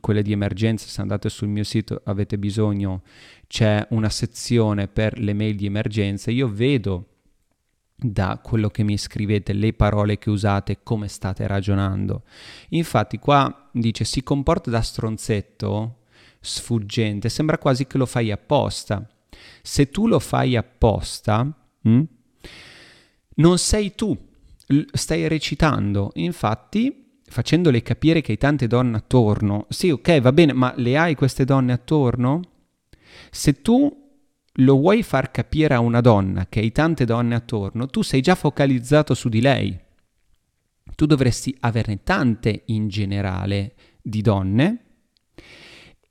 quelle 0.00 0.22
di 0.22 0.32
emergenza, 0.32 0.86
se 0.86 1.00
andate 1.00 1.28
sul 1.28 1.48
mio 1.48 1.64
sito 1.64 2.00
avete 2.04 2.38
bisogno, 2.38 3.02
c'è 3.46 3.86
una 3.90 4.08
sezione 4.08 4.88
per 4.88 5.18
le 5.18 5.34
mail 5.34 5.56
di 5.56 5.66
emergenza, 5.66 6.30
io 6.30 6.48
vedo 6.48 7.08
da 7.96 8.40
quello 8.42 8.68
che 8.68 8.82
mi 8.82 8.98
scrivete, 8.98 9.52
le 9.52 9.72
parole 9.72 10.18
che 10.18 10.30
usate, 10.30 10.80
come 10.82 11.08
state 11.08 11.46
ragionando. 11.46 12.22
Infatti 12.70 13.18
qua 13.18 13.70
dice 13.72 14.04
si 14.04 14.22
comporta 14.22 14.70
da 14.70 14.80
stronzetto, 14.80 15.98
sfuggente, 16.44 17.28
sembra 17.28 17.58
quasi 17.58 17.86
che 17.86 17.98
lo 17.98 18.06
fai 18.06 18.30
apposta. 18.30 19.06
Se 19.62 19.88
tu 19.90 20.06
lo 20.06 20.18
fai 20.18 20.56
apposta, 20.56 21.42
mh, 21.42 21.90
hm, 21.90 22.04
non 23.36 23.58
sei 23.58 23.94
tu, 23.94 24.16
stai 24.92 25.26
recitando. 25.26 26.10
Infatti, 26.14 27.20
facendole 27.26 27.82
capire 27.82 28.20
che 28.20 28.32
hai 28.32 28.38
tante 28.38 28.66
donne 28.66 28.98
attorno, 28.98 29.66
sì, 29.70 29.90
ok, 29.90 30.20
va 30.20 30.32
bene, 30.32 30.52
ma 30.52 30.72
le 30.76 30.96
hai 30.96 31.14
queste 31.14 31.44
donne 31.44 31.72
attorno? 31.72 32.42
Se 33.30 33.62
tu 33.62 34.02
lo 34.58 34.76
vuoi 34.76 35.02
far 35.02 35.30
capire 35.30 35.74
a 35.74 35.80
una 35.80 36.00
donna 36.00 36.46
che 36.48 36.60
hai 36.60 36.70
tante 36.70 37.04
donne 37.04 37.34
attorno, 37.34 37.86
tu 37.86 38.02
sei 38.02 38.20
già 38.20 38.34
focalizzato 38.34 39.14
su 39.14 39.28
di 39.28 39.40
lei. 39.40 39.78
Tu 40.94 41.06
dovresti 41.06 41.56
averne 41.60 42.02
tante 42.04 42.62
in 42.66 42.88
generale 42.88 43.74
di 44.00 44.20
donne 44.20 44.83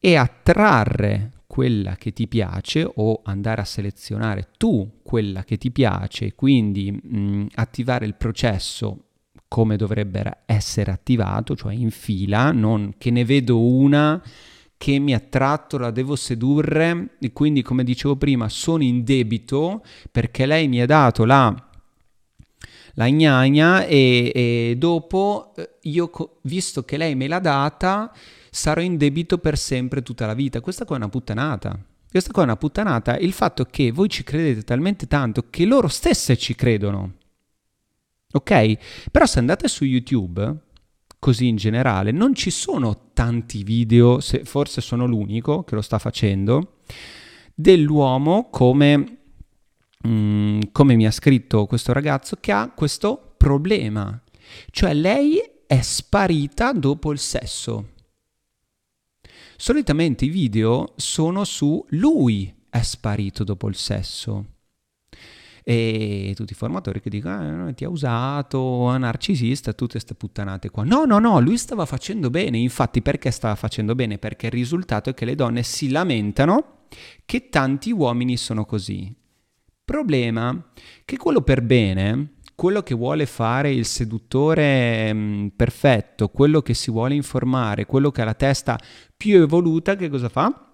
e 0.05 0.17
attrarre 0.17 1.31
quella 1.47 1.95
che 1.95 2.11
ti 2.11 2.27
piace 2.27 2.85
o 2.95 3.21
andare 3.23 3.61
a 3.61 3.63
selezionare 3.63 4.49
tu 4.57 4.99
quella 5.01 5.45
che 5.45 5.57
ti 5.57 5.71
piace, 5.71 6.35
quindi 6.35 6.91
mh, 6.91 7.45
attivare 7.53 8.05
il 8.05 8.15
processo 8.15 9.05
come 9.47 9.77
dovrebbe 9.77 10.39
essere 10.45 10.91
attivato, 10.91 11.55
cioè 11.55 11.73
in 11.73 11.89
fila, 11.89 12.51
non 12.51 12.95
che 12.97 13.11
ne 13.11 13.23
vedo 13.23 13.61
una 13.61 14.21
che 14.75 14.99
mi 14.99 15.13
ha 15.13 15.17
attratto, 15.17 15.77
la 15.77 15.91
devo 15.91 16.17
sedurre 16.17 17.15
e 17.21 17.31
quindi 17.31 17.61
come 17.61 17.85
dicevo 17.85 18.17
prima 18.17 18.49
sono 18.49 18.83
in 18.83 19.05
debito 19.05 19.85
perché 20.11 20.45
lei 20.45 20.67
mi 20.67 20.81
ha 20.81 20.85
dato 20.85 21.23
la, 21.23 21.69
la 22.95 23.09
gnagna 23.09 23.85
e, 23.85 24.31
e 24.35 24.75
dopo 24.77 25.53
eh, 25.55 25.77
io 25.83 26.11
visto 26.41 26.83
che 26.83 26.97
lei 26.97 27.15
me 27.15 27.27
l'ha 27.29 27.39
data 27.39 28.11
sarò 28.53 28.81
in 28.81 28.97
debito 28.97 29.39
per 29.39 29.57
sempre 29.57 30.03
tutta 30.03 30.27
la 30.27 30.35
vita. 30.35 30.61
Questa 30.61 30.85
qua 30.85 30.95
è 30.95 30.99
una 30.99 31.09
puttanata. 31.09 31.75
Questa 32.07 32.31
qua 32.31 32.43
è 32.43 32.45
una 32.45 32.55
puttanata. 32.55 33.17
Il 33.17 33.33
fatto 33.33 33.65
che 33.65 33.91
voi 33.91 34.09
ci 34.09 34.23
credete 34.23 34.61
talmente 34.61 35.07
tanto 35.07 35.49
che 35.49 35.65
loro 35.65 35.87
stesse 35.87 36.37
ci 36.37 36.53
credono. 36.53 37.13
Ok? 38.31 39.09
Però 39.09 39.25
se 39.25 39.39
andate 39.39 39.67
su 39.67 39.85
YouTube 39.85 40.55
così 41.17 41.47
in 41.47 41.55
generale, 41.55 42.11
non 42.11 42.35
ci 42.35 42.51
sono 42.51 43.09
tanti 43.13 43.63
video, 43.63 44.19
se 44.19 44.43
forse 44.43 44.81
sono 44.81 45.07
l'unico 45.07 45.63
che 45.63 45.73
lo 45.73 45.81
sta 45.81 45.97
facendo, 45.97 46.79
dell'uomo 47.55 48.49
come, 48.51 49.17
mm, 50.07 50.59
come 50.71 50.95
mi 50.95 51.07
ha 51.07 51.11
scritto 51.11 51.65
questo 51.65 51.91
ragazzo 51.91 52.37
che 52.39 52.51
ha 52.51 52.69
questo 52.69 53.33
problema. 53.35 54.21
Cioè 54.69 54.93
lei 54.93 55.41
è 55.65 55.81
sparita 55.81 56.71
dopo 56.73 57.11
il 57.11 57.19
sesso. 57.19 57.92
Solitamente 59.63 60.25
i 60.25 60.27
video 60.27 60.91
sono 60.97 61.45
su 61.45 61.85
lui 61.91 62.53
è 62.69 62.81
sparito 62.81 63.45
dopo 63.45 63.69
il 63.69 63.75
sesso 63.75 64.45
e 65.63 66.33
tutti 66.35 66.51
i 66.51 66.55
formatori 66.57 66.99
che 66.99 67.09
dicono 67.09 67.67
ah, 67.67 67.71
ti 67.71 67.85
ha 67.85 67.89
usato, 67.89 68.93
è 68.93 68.97
narcisista, 68.97 69.71
tutte 69.71 69.93
queste 69.93 70.15
puttanate 70.15 70.69
qua. 70.69 70.83
No, 70.83 71.05
no, 71.05 71.17
no, 71.17 71.39
lui 71.39 71.57
stava 71.57 71.85
facendo 71.85 72.29
bene, 72.29 72.57
infatti 72.57 73.01
perché 73.01 73.31
stava 73.31 73.55
facendo 73.55 73.95
bene? 73.95 74.17
Perché 74.17 74.47
il 74.47 74.51
risultato 74.51 75.11
è 75.11 75.13
che 75.13 75.23
le 75.23 75.35
donne 75.35 75.63
si 75.63 75.89
lamentano 75.89 76.87
che 77.23 77.47
tanti 77.47 77.93
uomini 77.93 78.35
sono 78.35 78.65
così. 78.65 79.15
Problema 79.85 80.71
che 81.05 81.15
quello 81.15 81.39
per 81.39 81.61
bene, 81.61 82.32
quello 82.55 82.81
che 82.81 82.93
vuole 82.93 83.25
fare 83.25 83.71
il 83.71 83.85
seduttore 83.85 85.13
mh, 85.13 85.17
mm, 85.17 85.47
perfetto, 85.55 86.29
quello 86.29 86.61
che 86.61 86.73
si 86.73 86.91
vuole 86.91 87.15
informare, 87.15 87.85
quello 87.85 88.11
che 88.11 88.21
ha 88.21 88.25
la 88.25 88.33
testa 88.33 88.79
più 89.15 89.41
evoluta, 89.41 89.95
che 89.95 90.09
cosa 90.09 90.29
fa? 90.29 90.69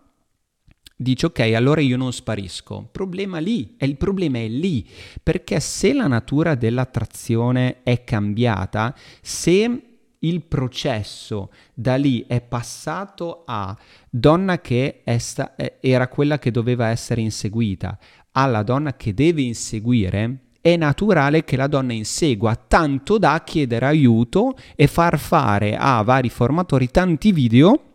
Dice 0.96 1.28
ok, 1.28 1.40
allora 1.56 1.80
io 1.80 1.96
non 1.96 2.12
sparisco. 2.12 2.90
Problema 2.92 3.40
lì, 3.40 3.78
il 3.80 3.96
problema 3.96 4.40
è 4.40 4.50
lì, 4.50 4.86
perché 5.24 5.62
se 5.62 5.94
la 5.94 6.08
natura 6.08 6.56
dell'attrazione 6.56 7.84
è 7.84 8.04
cambiata, 8.04 8.94
se 9.22 9.84
il 10.20 10.42
processo 10.42 11.52
da 11.74 11.96
lì 11.96 12.26
è 12.28 12.42
passato 12.42 13.44
a 13.46 13.78
donna 14.10 14.60
che 14.60 15.04
sta, 15.18 15.56
era 15.80 16.10
quella 16.10 16.38
che 16.38 16.52
doveva 16.52 16.88
essere 16.88 17.22
inseguita, 17.22 17.98
alla 18.32 18.64
donna 18.64 18.96
che 18.96 19.14
deve 19.14 19.42
inseguire, 19.42 20.49
è 20.62 20.76
naturale 20.76 21.44
che 21.44 21.56
la 21.56 21.68
donna 21.68 21.94
insegua, 21.94 22.56
tanto 22.56 23.18
da 23.18 23.42
chiedere 23.46 23.86
aiuto 23.86 24.56
e 24.76 24.88
far 24.88 25.18
fare 25.18 25.76
a 25.78 26.02
vari 26.02 26.30
formatori 26.30 26.90
tanti 26.90 27.32
video 27.32 27.94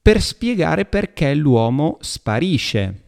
per 0.00 0.20
spiegare 0.20 0.84
perché 0.84 1.34
l'uomo 1.34 1.98
sparisce. 2.00 3.00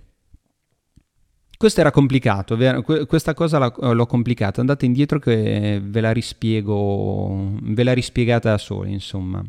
Questo 1.56 1.80
era 1.80 1.90
complicato, 1.90 2.58
questa 3.06 3.32
cosa 3.32 3.72
l'ho 3.74 4.06
complicata, 4.06 4.60
andate 4.60 4.84
indietro 4.84 5.18
che 5.18 5.80
ve 5.82 6.00
la 6.00 6.12
rispiego, 6.12 7.52
ve 7.62 7.82
la 7.84 7.94
rispiegate 7.94 8.48
da 8.48 8.58
soli, 8.58 8.92
insomma. 8.92 9.42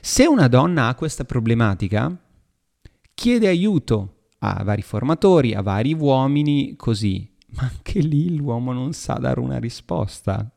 Se 0.00 0.26
una 0.26 0.48
donna 0.48 0.88
ha 0.88 0.94
questa 0.94 1.24
problematica, 1.24 2.16
chiede 3.12 3.48
aiuto 3.48 4.28
a 4.38 4.62
vari 4.64 4.82
formatori, 4.82 5.52
a 5.54 5.60
vari 5.60 5.92
uomini, 5.92 6.74
così 6.76 7.31
ma 7.54 7.62
anche 7.62 8.00
lì 8.00 8.36
l'uomo 8.36 8.72
non 8.72 8.92
sa 8.92 9.14
dare 9.14 9.40
una 9.40 9.58
risposta. 9.58 10.50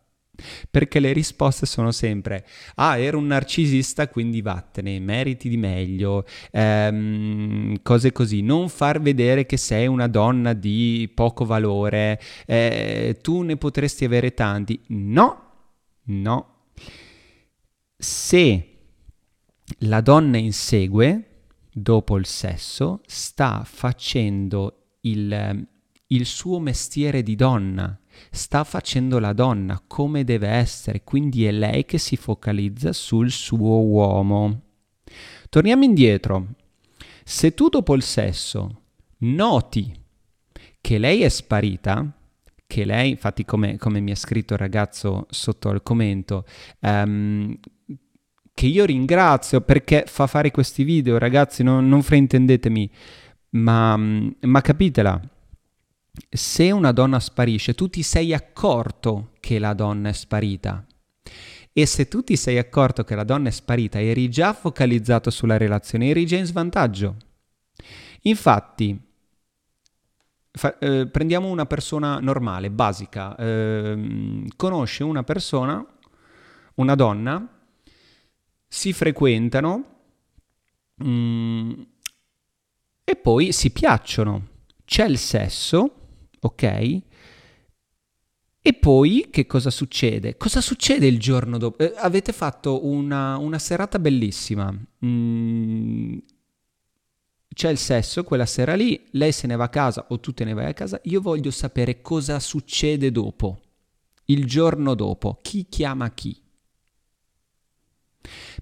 Perché 0.69 0.99
le 0.99 1.13
risposte 1.13 1.65
sono 1.65 1.91
sempre: 1.91 2.45
Ah, 2.75 2.97
ero 2.97 3.17
un 3.17 3.27
narcisista, 3.27 4.09
quindi 4.09 4.41
vattene, 4.41 4.99
meriti 4.99 5.47
di 5.47 5.57
meglio, 5.57 6.25
ehm, 6.51 7.81
cose 7.81 8.11
così. 8.11 8.41
Non 8.41 8.67
far 8.67 8.99
vedere 8.99 9.45
che 9.45 9.57
sei 9.57 9.87
una 9.87 10.07
donna 10.07 10.53
di 10.53 11.09
poco 11.13 11.45
valore, 11.45 12.19
eh, 12.45 13.17
tu 13.21 13.43
ne 13.43 13.55
potresti 13.55 14.03
avere 14.03 14.33
tanti. 14.33 14.79
No, 14.87 15.51
no. 16.03 16.49
Se 17.97 18.69
la 19.79 20.01
donna 20.01 20.37
insegue 20.37 21.29
dopo 21.71 22.17
il 22.17 22.25
sesso, 22.25 23.01
sta 23.05 23.63
facendo 23.65 24.97
il 25.01 25.65
il 26.07 26.25
suo 26.25 26.59
mestiere 26.59 27.23
di 27.23 27.35
donna, 27.35 27.97
sta 28.31 28.63
facendo 28.63 29.19
la 29.19 29.33
donna 29.33 29.81
come 29.85 30.23
deve 30.23 30.47
essere, 30.47 31.03
quindi 31.03 31.45
è 31.45 31.51
lei 31.51 31.85
che 31.85 31.97
si 31.97 32.15
focalizza 32.15 32.93
sul 32.93 33.31
suo 33.31 33.83
uomo. 33.83 34.61
Torniamo 35.49 35.83
indietro. 35.83 36.55
Se 37.23 37.53
tu 37.53 37.69
dopo 37.69 37.95
il 37.95 38.03
sesso 38.03 38.81
noti 39.19 39.91
che 40.79 40.97
lei 40.97 41.23
è 41.23 41.29
sparita, 41.29 42.11
che 42.67 42.85
lei, 42.85 43.11
infatti 43.11 43.45
come, 43.45 43.77
come 43.77 43.99
mi 43.99 44.11
ha 44.11 44.15
scritto 44.15 44.53
il 44.53 44.59
ragazzo 44.59 45.25
sotto 45.29 45.69
al 45.69 45.81
commento, 45.81 46.45
um, 46.81 47.57
che 48.53 48.67
io 48.67 48.85
ringrazio 48.85 49.61
perché 49.61 50.05
fa 50.07 50.27
fare 50.27 50.51
questi 50.51 50.83
video, 50.83 51.17
ragazzi, 51.17 51.63
non, 51.63 51.87
non 51.87 52.01
fraintendetemi, 52.01 52.89
ma, 53.51 53.97
ma 53.97 54.61
capitela, 54.61 55.19
se 56.29 56.71
una 56.71 56.91
donna 56.91 57.19
sparisce, 57.19 57.73
tu 57.73 57.89
ti 57.89 58.03
sei 58.03 58.33
accorto 58.33 59.31
che 59.39 59.59
la 59.59 59.73
donna 59.73 60.09
è 60.09 60.13
sparita. 60.13 60.85
E 61.71 61.85
se 61.85 62.07
tu 62.07 62.23
ti 62.23 62.37
sei 62.37 62.57
accorto 62.57 63.03
che 63.03 63.15
la 63.15 63.23
donna 63.23 63.49
è 63.49 63.51
sparita, 63.51 63.99
eri 63.99 64.29
già 64.29 64.53
focalizzato 64.53 65.29
sulla 65.29 65.57
relazione, 65.57 66.07
eri 66.07 66.25
già 66.25 66.37
in 66.37 66.45
svantaggio. 66.45 67.15
Infatti, 68.21 68.97
fa, 70.51 70.77
eh, 70.79 71.07
prendiamo 71.07 71.49
una 71.49 71.65
persona 71.65 72.19
normale, 72.19 72.71
basica, 72.71 73.35
eh, 73.35 74.45
conosce 74.55 75.03
una 75.03 75.23
persona, 75.23 75.85
una 76.75 76.95
donna, 76.95 77.45
si 78.67 78.93
frequentano 78.93 79.83
mh, 80.95 81.09
mm, 81.09 81.81
e 83.03 83.15
poi 83.15 83.51
si 83.51 83.71
piacciono. 83.71 84.47
C'è 84.85 85.05
il 85.05 85.17
sesso, 85.17 86.04
ok? 86.45 87.01
E 88.61 88.73
poi 88.73 89.27
che 89.29 89.45
cosa 89.45 89.69
succede? 89.69 90.37
Cosa 90.37 90.59
succede 90.61 91.05
il 91.05 91.19
giorno 91.19 91.57
dopo? 91.57 91.83
Eh, 91.83 91.93
avete 91.97 92.33
fatto 92.33 92.85
una, 92.85 93.37
una 93.37 93.59
serata 93.59 93.99
bellissima. 93.99 94.73
Mm, 95.05 96.17
c'è 97.53 97.69
il 97.69 97.77
sesso 97.77 98.23
quella 98.23 98.45
sera 98.45 98.75
lì, 98.75 99.07
lei 99.11 99.31
se 99.31 99.45
ne 99.47 99.55
va 99.55 99.65
a 99.65 99.69
casa 99.69 100.07
o 100.09 100.19
tu 100.19 100.33
te 100.33 100.43
ne 100.45 100.53
vai 100.53 100.65
a 100.65 100.73
casa. 100.73 100.99
Io 101.03 101.21
voglio 101.21 101.51
sapere 101.51 102.01
cosa 102.01 102.39
succede 102.39 103.11
dopo, 103.11 103.61
il 104.25 104.45
giorno 104.45 104.95
dopo, 104.95 105.39
chi 105.41 105.67
chiama 105.69 106.09
chi. 106.11 106.41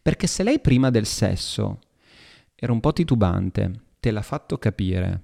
Perché 0.01 0.27
se 0.27 0.43
lei 0.43 0.59
prima 0.59 0.89
del 0.89 1.05
sesso 1.05 1.79
era 2.55 2.73
un 2.73 2.81
po' 2.81 2.91
titubante, 2.91 3.83
te 4.01 4.11
l'ha 4.11 4.21
fatto 4.21 4.57
capire 4.57 5.21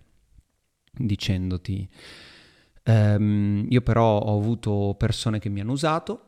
dicendoti 0.91 1.87
Um, 2.89 3.67
io 3.69 3.81
però 3.81 4.17
ho 4.17 4.35
avuto 4.35 4.95
persone 4.97 5.37
che 5.37 5.49
mi 5.49 5.61
hanno 5.61 5.73
usato. 5.73 6.23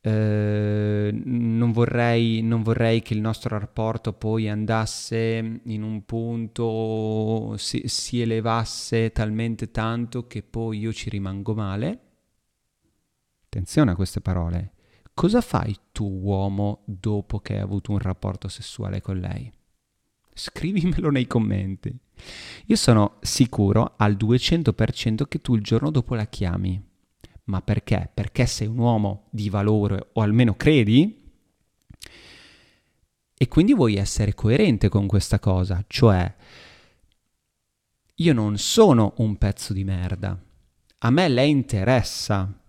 Uh, 0.00 1.10
non, 1.24 1.72
vorrei, 1.72 2.40
non, 2.42 2.62
vorrei, 2.62 3.02
che 3.02 3.12
il 3.12 3.20
nostro 3.20 3.58
rapporto 3.58 4.14
poi 4.14 4.48
andasse 4.48 5.60
in 5.62 5.82
un 5.82 6.04
punto, 6.06 7.54
si, 7.58 7.82
si 7.86 8.20
elevasse 8.22 9.12
talmente 9.12 9.70
tanto 9.70 10.26
che 10.26 10.42
poi 10.42 10.78
io 10.78 10.92
ci 10.92 11.10
rimango 11.10 11.54
male. 11.54 12.00
Attenzione 13.44 13.90
a 13.90 13.94
queste 13.94 14.22
parole. 14.22 14.72
Cosa 15.12 15.42
fai 15.42 15.76
tu, 15.92 16.06
uomo, 16.22 16.82
dopo 16.86 17.40
che 17.40 17.54
hai 17.54 17.60
avuto 17.60 17.92
un 17.92 17.98
rapporto 17.98 18.48
sessuale 18.48 19.00
con 19.00 19.18
lei? 19.18 19.52
Scrivimelo 20.34 21.10
nei 21.10 21.26
commenti. 21.26 21.96
Io 22.66 22.76
sono 22.76 23.18
sicuro 23.20 23.94
al 23.96 24.16
200% 24.16 25.26
che 25.28 25.40
tu 25.40 25.54
il 25.54 25.62
giorno 25.62 25.90
dopo 25.90 26.14
la 26.14 26.26
chiami. 26.26 26.82
Ma 27.44 27.62
perché? 27.62 28.10
Perché 28.12 28.46
sei 28.46 28.66
un 28.66 28.78
uomo 28.78 29.28
di 29.30 29.48
valore, 29.48 30.08
o 30.14 30.22
almeno 30.22 30.54
credi, 30.54 31.22
e 33.36 33.48
quindi 33.48 33.74
vuoi 33.74 33.96
essere 33.96 34.34
coerente 34.34 34.88
con 34.88 35.06
questa 35.06 35.38
cosa, 35.38 35.84
cioè 35.86 36.34
io 38.14 38.32
non 38.32 38.56
sono 38.58 39.14
un 39.18 39.36
pezzo 39.36 39.72
di 39.72 39.84
merda, 39.84 40.40
a 40.98 41.10
me 41.10 41.28
lei 41.28 41.50
interessa 41.50 42.60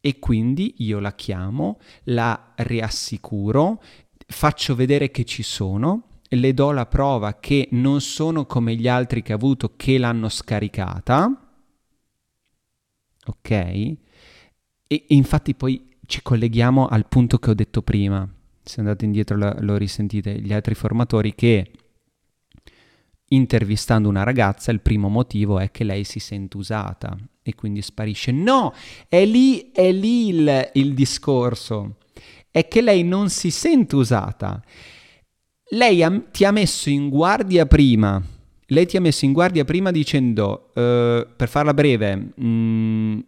e 0.00 0.18
quindi 0.18 0.76
io 0.78 1.00
la 1.00 1.14
chiamo, 1.14 1.78
la 2.04 2.54
riassicuro, 2.56 3.82
faccio 4.26 4.74
vedere 4.74 5.10
che 5.10 5.24
ci 5.24 5.42
sono 5.42 6.07
le 6.28 6.54
do 6.54 6.72
la 6.72 6.86
prova 6.86 7.38
che 7.38 7.68
non 7.72 8.00
sono 8.00 8.44
come 8.44 8.74
gli 8.74 8.88
altri 8.88 9.22
che 9.22 9.32
ha 9.32 9.36
avuto 9.36 9.74
che 9.76 9.98
l'hanno 9.98 10.28
scaricata, 10.28 11.50
ok? 13.26 13.50
E, 13.50 15.04
infatti 15.08 15.54
poi 15.54 15.96
ci 16.06 16.22
colleghiamo 16.22 16.86
al 16.86 17.06
punto 17.06 17.38
che 17.38 17.50
ho 17.50 17.54
detto 17.54 17.82
prima, 17.82 18.28
se 18.62 18.80
andate 18.80 19.04
indietro 19.04 19.36
lo, 19.36 19.54
lo 19.60 19.76
risentite, 19.76 20.40
gli 20.40 20.52
altri 20.52 20.74
formatori 20.74 21.34
che 21.34 21.70
intervistando 23.30 24.08
una 24.08 24.22
ragazza 24.22 24.70
il 24.70 24.80
primo 24.80 25.08
motivo 25.08 25.58
è 25.58 25.70
che 25.70 25.84
lei 25.84 26.04
si 26.04 26.18
sente 26.18 26.56
usata 26.56 27.16
e 27.42 27.54
quindi 27.54 27.82
sparisce. 27.82 28.32
No, 28.32 28.72
è 29.08 29.24
lì, 29.24 29.70
è 29.72 29.90
lì 29.92 30.28
il, 30.28 30.70
il 30.74 30.94
discorso, 30.94 31.96
è 32.50 32.68
che 32.68 32.80
lei 32.80 33.04
non 33.04 33.30
si 33.30 33.50
sente 33.50 33.96
usata 33.96 34.62
lei 35.70 36.02
ha, 36.02 36.22
ti 36.30 36.44
ha 36.44 36.50
messo 36.50 36.88
in 36.88 37.08
guardia 37.08 37.66
prima. 37.66 38.22
Lei 38.66 38.86
ti 38.86 38.96
ha 38.96 39.00
messo 39.00 39.24
in 39.24 39.32
guardia 39.32 39.64
prima 39.64 39.90
dicendo, 39.90 40.70
uh, 40.74 41.26
per 41.36 41.48
farla 41.48 41.72
breve, 41.72 42.32
mh, 42.34 42.46
mm, 42.46 43.18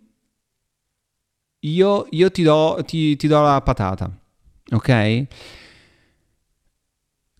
io, 1.60 2.06
io 2.10 2.30
ti, 2.30 2.42
do, 2.42 2.82
ti, 2.86 3.16
ti 3.16 3.26
do 3.26 3.42
la 3.42 3.60
patata, 3.60 4.10
ok? 4.70 5.26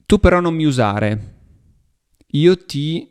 Tu 0.07 0.19
però 0.19 0.41
non 0.41 0.55
mi 0.55 0.65
usare. 0.65 1.37
Io 2.33 2.57
ti, 2.65 3.09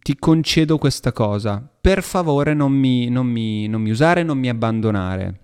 ti 0.00 0.16
concedo 0.18 0.78
questa 0.78 1.12
cosa. 1.12 1.66
Per 1.80 2.02
favore 2.02 2.54
non 2.54 2.72
mi, 2.72 3.08
non 3.08 3.26
mi, 3.26 3.66
non 3.66 3.82
mi 3.82 3.90
usare, 3.90 4.22
non 4.22 4.38
mi 4.38 4.48
abbandonare 4.48 5.41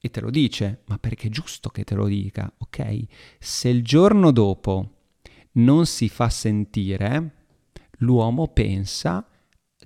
e 0.00 0.10
te 0.10 0.20
lo 0.20 0.30
dice, 0.30 0.82
ma 0.86 0.98
perché 0.98 1.26
è 1.26 1.30
giusto 1.30 1.70
che 1.70 1.84
te 1.84 1.94
lo 1.94 2.06
dica, 2.06 2.52
ok? 2.58 3.04
Se 3.38 3.68
il 3.68 3.82
giorno 3.82 4.30
dopo 4.30 4.92
non 5.52 5.86
si 5.86 6.08
fa 6.08 6.28
sentire, 6.28 7.34
l'uomo 7.98 8.48
pensa 8.48 9.26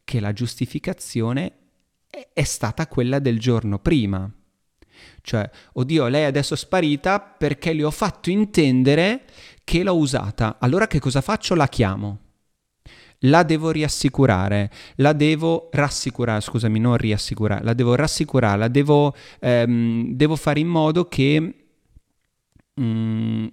che 0.04 0.20
la 0.20 0.32
giustificazione 0.32 1.52
è 2.32 2.42
stata 2.42 2.86
quella 2.86 3.18
del 3.18 3.38
giorno 3.38 3.78
prima. 3.78 4.30
Cioè, 5.22 5.48
oddio, 5.74 6.08
lei 6.08 6.22
è 6.22 6.26
adesso 6.26 6.56
sparita 6.56 7.20
perché 7.20 7.72
le 7.72 7.84
ho 7.84 7.90
fatto 7.90 8.30
intendere 8.30 9.24
che 9.64 9.82
l'ho 9.82 9.96
usata. 9.96 10.58
Allora 10.58 10.86
che 10.86 11.00
cosa 11.00 11.20
faccio? 11.20 11.54
La 11.54 11.68
chiamo. 11.68 12.18
La 13.26 13.42
devo 13.42 13.70
riassicurare, 13.70 14.70
la 14.96 15.12
devo 15.12 15.68
rassicurare, 15.72 16.40
scusami, 16.40 16.78
non 16.78 16.96
riassicurare, 16.96 17.62
la 17.62 17.74
devo 17.74 17.94
rassicurare, 17.94 18.58
la 18.58 18.68
devo, 18.68 19.14
ehm, 19.40 20.12
devo 20.12 20.36
fare 20.36 20.60
in 20.60 20.68
modo 20.68 21.06
che, 21.06 21.54
mm, 22.80 23.46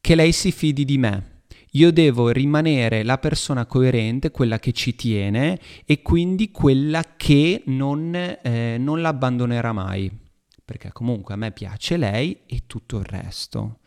che 0.00 0.14
lei 0.14 0.32
si 0.32 0.52
fidi 0.52 0.84
di 0.84 0.98
me. 0.98 1.30
Io 1.74 1.90
devo 1.90 2.28
rimanere 2.28 3.02
la 3.02 3.16
persona 3.16 3.64
coerente, 3.64 4.30
quella 4.30 4.58
che 4.58 4.72
ci 4.72 4.94
tiene 4.94 5.58
e 5.86 6.02
quindi 6.02 6.50
quella 6.50 7.14
che 7.16 7.62
non, 7.66 8.14
eh, 8.14 8.76
non 8.78 9.00
l'abbandonerà 9.00 9.72
mai. 9.72 10.10
Perché 10.64 10.92
comunque 10.92 11.34
a 11.34 11.38
me 11.38 11.50
piace 11.50 11.96
lei 11.96 12.40
e 12.46 12.64
tutto 12.66 12.98
il 12.98 13.04
resto. 13.04 13.78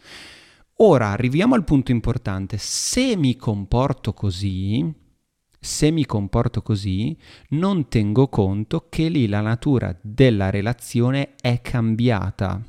Ora 0.79 1.09
arriviamo 1.09 1.55
al 1.55 1.63
punto 1.63 1.91
importante. 1.91 2.57
Se 2.57 3.15
mi 3.15 3.35
comporto 3.35 4.13
così, 4.13 4.93
se 5.59 5.91
mi 5.91 6.05
comporto 6.05 6.61
così, 6.61 7.17
non 7.49 7.87
tengo 7.87 8.27
conto 8.27 8.87
che 8.89 9.09
lì 9.09 9.27
la 9.27 9.41
natura 9.41 9.97
della 10.01 10.49
relazione 10.49 11.35
è 11.39 11.61
cambiata 11.61 12.61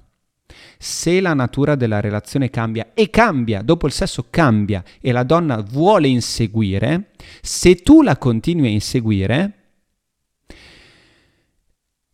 se 0.78 1.20
la 1.20 1.34
natura 1.34 1.74
della 1.74 2.00
relazione 2.00 2.50
cambia 2.50 2.92
e 2.94 3.10
cambia, 3.10 3.62
dopo 3.62 3.86
il 3.86 3.92
sesso 3.92 4.26
cambia 4.30 4.82
e 5.00 5.12
la 5.12 5.22
donna 5.22 5.60
vuole 5.60 6.08
inseguire, 6.08 7.10
se 7.40 7.76
tu 7.76 8.02
la 8.02 8.16
continui 8.16 8.66
a 8.66 8.70
inseguire, 8.70 9.52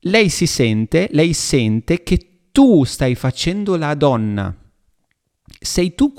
lei 0.04 0.28
si 0.28 0.46
sente, 0.46 1.08
lei 1.12 1.32
sente 1.32 2.02
che 2.02 2.48
tu 2.50 2.84
stai 2.84 3.14
facendo 3.14 3.76
la 3.76 3.94
donna. 3.94 4.56
Sei 5.62 5.94
tu, 5.94 6.12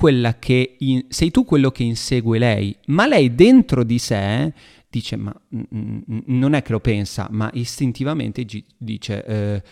in, 0.79 1.05
sei 1.09 1.31
tu 1.31 1.43
quello 1.43 1.71
che 1.71 1.83
insegue 1.83 2.39
lei, 2.39 2.75
ma 2.87 3.07
lei 3.07 3.35
dentro 3.35 3.83
di 3.83 3.99
sé 3.99 4.53
dice, 4.89 5.15
ma 5.15 5.33
mm, 5.55 5.61
mm, 5.75 5.97
mm, 6.11 6.19
non 6.27 6.53
è 6.53 6.61
che 6.61 6.71
lo 6.71 6.79
pensa, 6.79 7.27
ma 7.31 7.49
istintivamente 7.53 8.45
dice, 8.77 9.25
eh, 9.25 9.63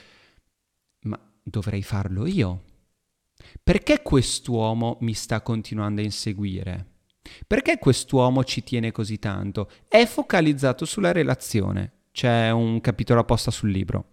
dovrei 1.44 1.84
farlo 1.84 2.26
io. 2.26 2.64
Perché 3.64 4.02
quest'uomo 4.02 4.98
mi 5.02 5.14
sta 5.14 5.42
continuando 5.42 6.02
a 6.02 6.04
inseguire? 6.04 6.86
Perché 7.46 7.78
quest'uomo 7.78 8.44
ci 8.44 8.64
tiene 8.64 8.92
così 8.92 9.20
tanto? 9.20 9.70
È 9.88 10.06
focalizzato 10.06 10.86
sulla 10.86 11.12
relazione. 11.12 11.92
C'è 12.12 12.50
un 12.52 12.82
capitolo 12.82 13.20
apposta 13.22 13.52
sul 13.52 13.72
libro. 13.72 14.10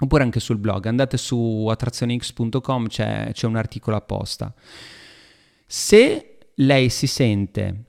Oppure 0.00 0.22
anche 0.22 0.40
sul 0.40 0.58
blog. 0.58 0.86
Andate 0.86 1.16
su 1.16 1.66
attrazionix.com, 1.70 2.88
c'è, 2.88 3.30
c'è 3.32 3.46
un 3.46 3.56
articolo 3.56 3.96
apposta. 3.96 4.52
Se 5.66 6.38
lei 6.56 6.88
si 6.88 7.06
sente, 7.06 7.84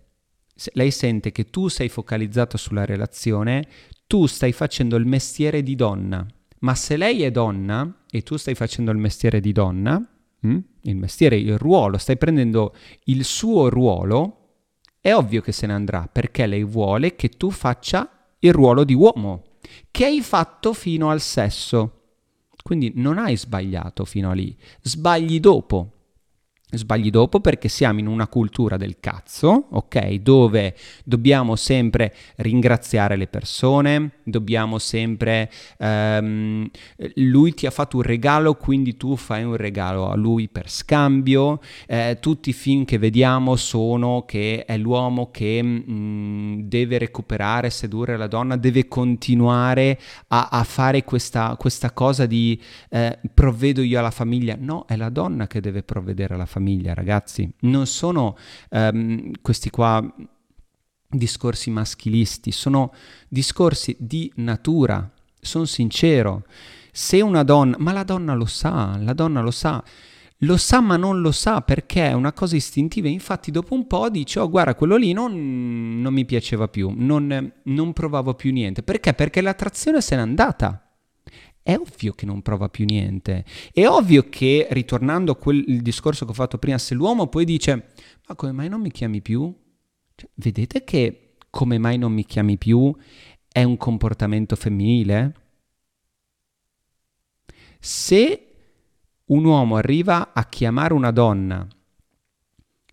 se 0.53 0.71
lei 0.75 0.91
sente 0.91 1.31
che 1.31 1.49
tu 1.49 1.67
sei 1.67 1.89
focalizzato 1.89 2.57
sulla 2.57 2.85
relazione, 2.85 3.67
tu 4.07 4.27
stai 4.27 4.51
facendo 4.51 4.95
il 4.95 5.05
mestiere 5.05 5.63
di 5.63 5.75
donna. 5.75 6.25
Ma 6.59 6.75
se 6.75 6.95
lei 6.95 7.23
è 7.23 7.31
donna 7.31 8.03
e 8.09 8.21
tu 8.21 8.37
stai 8.37 8.55
facendo 8.55 8.91
il 8.91 8.97
mestiere 8.97 9.39
di 9.39 9.51
donna, 9.51 10.01
hm? 10.39 10.57
il 10.81 10.95
mestiere, 10.95 11.37
il 11.37 11.57
ruolo, 11.57 11.97
stai 11.97 12.17
prendendo 12.17 12.73
il 13.05 13.23
suo 13.23 13.69
ruolo, 13.69 14.61
è 15.01 15.13
ovvio 15.13 15.41
che 15.41 15.51
se 15.51 15.67
ne 15.67 15.73
andrà 15.73 16.07
perché 16.11 16.47
lei 16.47 16.63
vuole 16.63 17.15
che 17.15 17.29
tu 17.29 17.51
faccia 17.51 18.09
il 18.39 18.53
ruolo 18.53 18.83
di 18.83 18.93
uomo 18.93 19.43
che 19.91 20.05
hai 20.05 20.21
fatto 20.21 20.73
fino 20.73 21.09
al 21.09 21.21
sesso. 21.21 21.94
Quindi 22.65 22.93
non 22.95 23.19
hai 23.19 23.37
sbagliato 23.37 24.05
fino 24.05 24.31
a 24.31 24.33
lì, 24.33 24.57
sbagli 24.81 25.39
dopo 25.39 25.94
sbagli 26.71 27.09
dopo 27.09 27.39
perché 27.39 27.67
siamo 27.67 27.99
in 27.99 28.07
una 28.07 28.27
cultura 28.27 28.75
del 28.75 28.97
cazzo, 28.99 29.67
ok? 29.69 30.15
Dove 30.15 30.75
dobbiamo 31.03 31.55
sempre 31.55 32.13
ringraziare 32.37 33.15
le 33.15 33.27
persone, 33.27 34.11
dobbiamo 34.23 34.79
sempre... 34.79 35.51
Um, 35.77 36.69
lui 37.15 37.53
ti 37.53 37.67
ha 37.67 37.71
fatto 37.71 37.97
un 37.97 38.03
regalo, 38.03 38.55
quindi 38.55 38.97
tu 38.97 39.15
fai 39.15 39.43
un 39.43 39.55
regalo 39.55 40.09
a 40.09 40.15
lui 40.15 40.47
per 40.47 40.69
scambio. 40.69 41.61
Eh, 41.87 42.17
tutti 42.19 42.49
i 42.49 42.53
film 42.53 42.83
che 42.85 42.97
vediamo 42.97 43.55
sono 43.55 44.23
che 44.25 44.65
è 44.65 44.77
l'uomo 44.77 45.29
che 45.31 45.61
mh, 45.61 45.83
mm, 45.89 46.59
deve 46.61 46.97
recuperare, 46.97 47.69
sedurre 47.69 48.17
la 48.17 48.27
donna, 48.27 48.55
deve 48.55 48.87
continuare 48.87 49.99
a, 50.29 50.49
a 50.51 50.63
fare 50.63 51.03
questa, 51.03 51.55
questa, 51.57 51.91
cosa 51.91 52.25
di 52.25 52.59
eh, 52.89 53.19
provvedo 53.33 53.81
io 53.81 53.99
alla 53.99 54.11
famiglia. 54.11 54.55
No, 54.59 54.85
è 54.87 54.95
la 54.95 55.09
donna 55.09 55.45
che 55.47 55.61
deve 55.61 55.83
provvedere 55.83 56.33
alla 56.33 56.45
famiglia 56.45 56.54
famiglia, 56.55 56.93
ragazzi. 56.93 57.51
Non 57.61 57.85
sono 57.85 58.37
um, 58.69 59.31
questi 59.41 59.69
qua 59.69 60.01
discorsi 61.09 61.69
maschilisti, 61.69 62.51
sono 62.51 62.93
discorsi 63.27 63.95
di 63.99 64.31
natura. 64.35 65.09
Sono 65.39 65.65
sincero. 65.65 66.45
Se 66.91 67.21
una 67.21 67.43
donna, 67.43 67.75
ma 67.79 67.91
la 67.91 68.03
donna 68.03 68.33
lo 68.33 68.45
sa, 68.45 68.97
la 68.97 69.13
donna 69.13 69.41
lo 69.41 69.51
sa. 69.51 69.83
Lo 70.39 70.57
sa 70.57 70.81
ma 70.81 70.97
non 70.97 71.21
lo 71.21 71.31
sa 71.31 71.61
perché 71.61 72.09
è 72.09 72.13
una 72.13 72.31
cosa 72.33 72.55
istintiva. 72.55 73.09
Infatti 73.09 73.51
dopo 73.51 73.73
un 73.73 73.85
po' 73.85 74.09
dice, 74.09 74.39
oh 74.39 74.49
guarda, 74.49 74.75
quello 74.75 74.95
lì 74.95 75.11
non, 75.13 76.01
non 76.01 76.13
mi 76.13 76.25
piaceva 76.25 76.67
più, 76.67 76.93
non, 76.95 77.51
non 77.63 77.93
provavo 77.93 78.33
più 78.33 78.51
niente. 78.51 78.81
Perché? 78.81 79.13
Perché 79.13 79.41
l'attrazione 79.41 80.01
se 80.01 80.15
n'è 80.15 80.21
andata 80.21 80.84
è 81.65 81.75
ovvio 81.75 82.13
che 82.13 82.27
non 82.27 82.43
prova 82.43 82.69
più 82.69 82.85
niente. 82.85 83.43
È 83.73 83.87
ovvio 83.87 84.29
che, 84.29 84.67
ritornando 84.69 85.31
a 85.31 85.35
quel 85.35 85.81
discorso 85.81 86.23
che 86.23 86.29
ho 86.29 86.35
fatto 86.35 86.59
prima, 86.59 86.77
se 86.77 86.93
l'uomo 86.93 87.25
poi 87.25 87.43
dice, 87.43 87.87
ma 88.27 88.35
come 88.35 88.51
mai 88.51 88.69
non 88.69 88.81
mi 88.81 88.91
chiami 88.91 89.19
più? 89.19 89.51
Cioè, 90.13 90.29
vedete 90.35 90.83
che 90.83 91.37
come 91.49 91.79
mai 91.79 91.97
non 91.97 92.13
mi 92.13 92.23
chiami 92.23 92.59
più 92.59 92.95
è 93.51 93.63
un 93.63 93.77
comportamento 93.77 94.55
femminile? 94.55 95.33
Se 97.79 98.53
un 99.25 99.43
uomo 99.43 99.77
arriva 99.77 100.33
a 100.33 100.45
chiamare 100.47 100.93
una 100.93 101.09
donna 101.09 101.67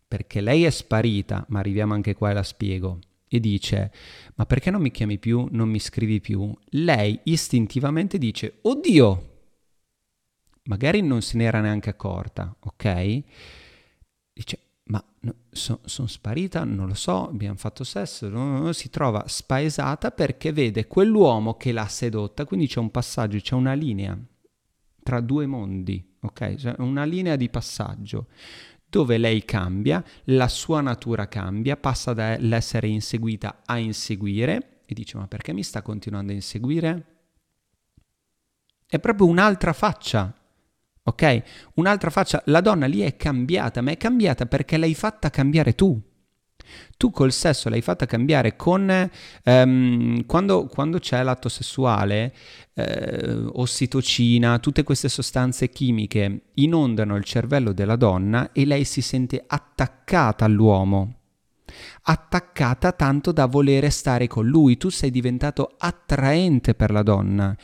perché 0.08 0.40
lei 0.40 0.64
è 0.64 0.70
sparita, 0.70 1.44
ma 1.50 1.58
arriviamo 1.58 1.92
anche 1.92 2.14
qua 2.14 2.30
e 2.30 2.34
la 2.34 2.42
spiego, 2.42 3.00
e 3.36 3.40
dice 3.40 3.90
ma 4.34 4.44
perché 4.46 4.70
non 4.70 4.82
mi 4.82 4.90
chiami 4.90 5.18
più, 5.18 5.46
non 5.50 5.68
mi 5.68 5.78
scrivi 5.78 6.20
più? 6.20 6.52
Lei 6.70 7.18
istintivamente 7.24 8.18
dice 8.18 8.58
oddio, 8.62 9.30
magari 10.64 11.00
non 11.00 11.22
se 11.22 11.36
n'era 11.38 11.60
neanche 11.60 11.90
accorta, 11.90 12.54
ok? 12.60 13.22
Dice 14.34 14.58
ma 14.84 15.02
no, 15.20 15.34
so, 15.50 15.80
sono 15.84 16.08
sparita, 16.08 16.64
non 16.64 16.88
lo 16.88 16.94
so, 16.94 17.28
abbiamo 17.28 17.56
fatto 17.56 17.84
sesso, 17.84 18.28
no, 18.28 18.58
no, 18.58 18.72
si 18.72 18.90
trova 18.90 19.24
spaesata 19.26 20.10
perché 20.10 20.52
vede 20.52 20.86
quell'uomo 20.86 21.56
che 21.56 21.72
l'ha 21.72 21.86
sedotta, 21.86 22.44
quindi 22.44 22.66
c'è 22.66 22.80
un 22.80 22.90
passaggio, 22.90 23.38
c'è 23.38 23.54
una 23.54 23.72
linea 23.72 24.18
tra 25.02 25.20
due 25.20 25.46
mondi, 25.46 26.16
ok? 26.20 26.54
Cioè 26.56 26.74
una 26.78 27.04
linea 27.04 27.36
di 27.36 27.48
passaggio 27.48 28.26
dove 28.92 29.16
lei 29.16 29.42
cambia, 29.46 30.04
la 30.24 30.48
sua 30.48 30.82
natura 30.82 31.26
cambia, 31.26 31.78
passa 31.78 32.12
dall'essere 32.12 32.88
inseguita 32.88 33.62
a 33.64 33.78
inseguire 33.78 34.82
e 34.84 34.92
dice 34.92 35.16
ma 35.16 35.26
perché 35.26 35.54
mi 35.54 35.62
sta 35.62 35.80
continuando 35.80 36.30
a 36.30 36.34
inseguire? 36.34 37.06
È 38.86 39.00
proprio 39.00 39.28
un'altra 39.28 39.72
faccia, 39.72 40.30
ok? 41.04 41.42
Un'altra 41.76 42.10
faccia, 42.10 42.42
la 42.46 42.60
donna 42.60 42.84
lì 42.84 43.00
è 43.00 43.16
cambiata, 43.16 43.80
ma 43.80 43.92
è 43.92 43.96
cambiata 43.96 44.44
perché 44.44 44.76
l'hai 44.76 44.94
fatta 44.94 45.30
cambiare 45.30 45.74
tu. 45.74 45.98
Tu 46.96 47.10
col 47.10 47.32
sesso 47.32 47.68
l'hai 47.68 47.80
fatta 47.80 48.06
cambiare 48.06 48.56
con... 48.56 49.10
Um, 49.44 50.24
quando, 50.26 50.66
quando, 50.66 50.98
c'è 50.98 51.22
l'atto 51.22 51.48
sessuale, 51.48 52.34
eh, 52.74 53.44
ossitocina, 53.52 54.58
tutte 54.58 54.82
queste 54.82 55.08
sostanze 55.08 55.68
chimiche 55.68 56.42
inondano 56.54 57.16
il 57.16 57.24
cervello 57.24 57.72
della 57.72 57.96
donna 57.96 58.52
e 58.52 58.64
lei 58.64 58.84
si 58.84 59.00
sente 59.00 59.42
attaccata 59.46 60.44
all'uomo. 60.44 61.16
Attaccata 62.02 62.92
tanto 62.92 63.32
da 63.32 63.46
volere 63.46 63.90
stare 63.90 64.26
con 64.26 64.46
lui. 64.46 64.76
Tu 64.76 64.90
sei 64.90 65.10
diventato 65.10 65.74
attraente 65.78 66.74
per 66.74 66.90
la 66.90 67.02
donna. 67.02 67.56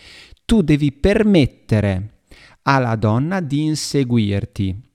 Tu 0.45 0.63
devi 0.63 0.93
permettere 0.93 2.21
alla 2.63 2.97
donna 2.97 3.41
di 3.41 3.65
inseguirti. 3.65 4.87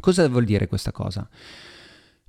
Cosa 0.00 0.28
vuol 0.28 0.44
dire 0.44 0.66
questa 0.66 0.92
cosa? 0.92 1.28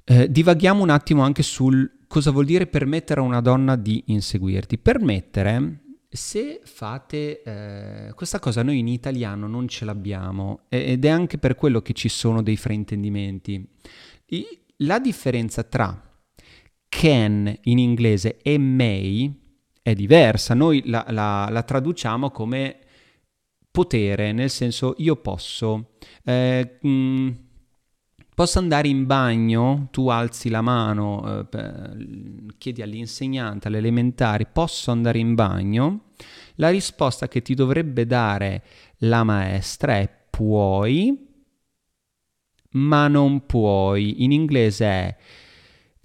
Eh, 0.06 0.30
divaghiamo 0.32 0.84
un 0.84 0.90
attimo 0.90 1.24
anche 1.24 1.44
sul 1.44 2.00
cosa 2.14 2.30
vuol 2.30 2.46
dire 2.46 2.68
permettere 2.68 3.22
a 3.22 3.24
una 3.24 3.42
donna 3.42 3.76
di 3.76 4.04
inseguirti. 4.08 4.78
Permettere, 4.78 5.80
se 6.08 6.62
fate 6.64 7.42
eh, 7.42 8.14
questa 8.14 8.38
cosa, 8.38 8.62
noi 8.62 8.78
in 8.78 8.88
italiano 8.88 9.48
non 9.48 9.68
ce 9.68 9.84
l'abbiamo 9.84 10.62
ed 10.70 11.06
è 11.06 11.10
anche 11.10 11.40
per 11.40 11.56
quello 11.56 11.82
che 11.82 11.94
ci 11.94 12.10
sono 12.10 12.44
dei 12.44 12.56
fraintendimenti. 12.56 13.68
la 14.78 15.00
differenza 15.00 15.64
tra 15.64 16.12
can 16.88 17.58
in 17.64 17.80
inglese 17.80 18.38
e 18.44 18.60
may 18.60 19.34
è 19.82 19.96
diversa. 19.96 20.54
Noi 20.54 20.84
la, 20.86 21.04
la, 21.10 21.48
la 21.50 21.64
traduciamo 21.64 22.30
come 22.30 22.78
potere, 23.72 24.34
nel 24.34 24.52
senso 24.52 24.94
io 24.98 25.16
posso, 25.16 25.94
eh, 26.24 26.78
mh, 26.80 26.88
mm, 26.88 27.30
posso 28.34 28.60
andare 28.60 28.88
in 28.88 29.06
bagno, 29.06 29.88
tu 29.92 30.08
alzi 30.08 30.50
la 30.50 30.62
mano, 30.62 31.48
eh, 31.52 32.56
chiedi 32.58 32.82
all'insegnante, 32.82 33.68
alle 33.68 33.78
elementari, 33.78 34.46
posso 34.52 34.92
andare 34.92 35.20
in 35.20 35.36
bagno? 35.36 36.12
La 36.56 36.70
risposta 36.70 37.28
che 37.28 37.42
ti 37.42 37.54
dovrebbe 37.54 38.06
dare 38.06 38.64
la 39.00 39.24
maestra 39.24 39.98
è 39.98 40.10
puoi, 40.30 41.32
ma 42.72 43.08
non 43.08 43.46
puoi. 43.46 44.24
In 44.24 44.32
inglese 44.32 44.86
è 44.86 45.18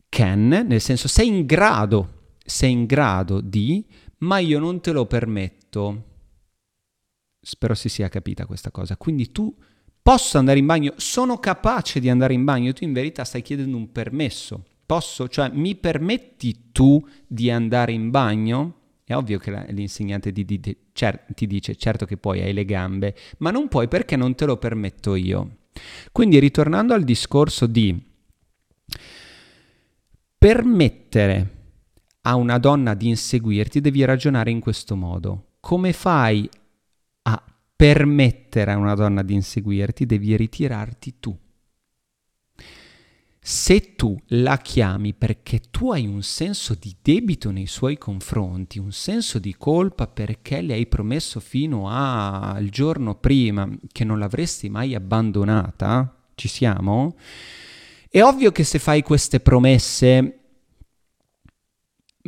can, 0.08 0.48
nel 0.48 0.80
senso 0.80 1.08
sei 1.08 1.28
in 1.28 1.46
grado, 1.46 2.36
sei 2.44 2.72
in 2.72 2.86
grado 2.86 3.40
di, 3.40 3.86
ma 4.18 4.38
io 4.38 4.58
non 4.58 4.80
te 4.80 4.92
lo 4.92 5.06
permetto. 5.06 6.04
Spero 7.40 7.74
si 7.74 7.88
sia 7.88 8.08
capita 8.08 8.46
questa 8.46 8.70
cosa. 8.70 8.96
Quindi 8.96 9.30
tu 9.32 9.54
posso 10.08 10.38
andare 10.38 10.58
in 10.58 10.64
bagno, 10.64 10.94
sono 10.96 11.36
capace 11.36 12.00
di 12.00 12.08
andare 12.08 12.32
in 12.32 12.42
bagno, 12.42 12.72
tu 12.72 12.82
in 12.82 12.94
verità 12.94 13.24
stai 13.24 13.42
chiedendo 13.42 13.76
un 13.76 13.92
permesso. 13.92 14.64
Posso, 14.86 15.28
cioè 15.28 15.50
mi 15.52 15.76
permetti 15.76 16.70
tu 16.72 17.06
di 17.26 17.50
andare 17.50 17.92
in 17.92 18.08
bagno? 18.08 18.76
È 19.04 19.14
ovvio 19.14 19.36
che 19.36 19.50
la, 19.50 19.66
l'insegnante 19.68 20.32
ti, 20.32 20.46
ti, 20.46 20.76
cer- 20.94 21.34
ti 21.34 21.46
dice 21.46 21.76
certo 21.76 22.06
che 22.06 22.16
puoi, 22.16 22.40
hai 22.40 22.54
le 22.54 22.64
gambe, 22.64 23.14
ma 23.40 23.50
non 23.50 23.68
puoi 23.68 23.86
perché 23.86 24.16
non 24.16 24.34
te 24.34 24.46
lo 24.46 24.56
permetto 24.56 25.14
io. 25.14 25.56
Quindi 26.10 26.38
ritornando 26.38 26.94
al 26.94 27.04
discorso 27.04 27.66
di 27.66 28.02
permettere 30.38 31.56
a 32.22 32.34
una 32.34 32.56
donna 32.56 32.94
di 32.94 33.08
inseguirti, 33.08 33.82
devi 33.82 34.06
ragionare 34.06 34.50
in 34.50 34.60
questo 34.60 34.96
modo. 34.96 35.48
Come 35.60 35.92
fai 35.92 36.48
permettere 37.78 38.72
a 38.72 38.76
una 38.76 38.96
donna 38.96 39.22
di 39.22 39.34
inseguirti? 39.34 40.04
Devi 40.04 40.36
ritirarti 40.36 41.14
tu. 41.20 41.38
Se 43.40 43.94
tu 43.94 44.20
la 44.30 44.56
chiami 44.56 45.14
perché 45.14 45.60
tu 45.70 45.92
hai 45.92 46.04
un 46.04 46.22
senso 46.22 46.74
di 46.74 46.96
debito 47.00 47.52
nei 47.52 47.68
suoi 47.68 47.96
confronti, 47.96 48.80
un 48.80 48.90
senso 48.90 49.38
di 49.38 49.54
colpa 49.56 50.08
perché 50.08 50.60
le 50.60 50.74
hai 50.74 50.88
promesso 50.88 51.38
fino 51.38 51.88
al 51.88 52.68
giorno 52.68 53.14
prima 53.14 53.70
che 53.92 54.02
non 54.02 54.18
l'avresti 54.18 54.68
mai 54.68 54.96
abbandonata, 54.96 56.16
ci 56.34 56.48
siamo? 56.48 57.16
È 58.10 58.20
ovvio 58.20 58.50
che 58.50 58.64
se 58.64 58.80
fai 58.80 59.02
queste 59.02 59.38
promesse 59.38 60.37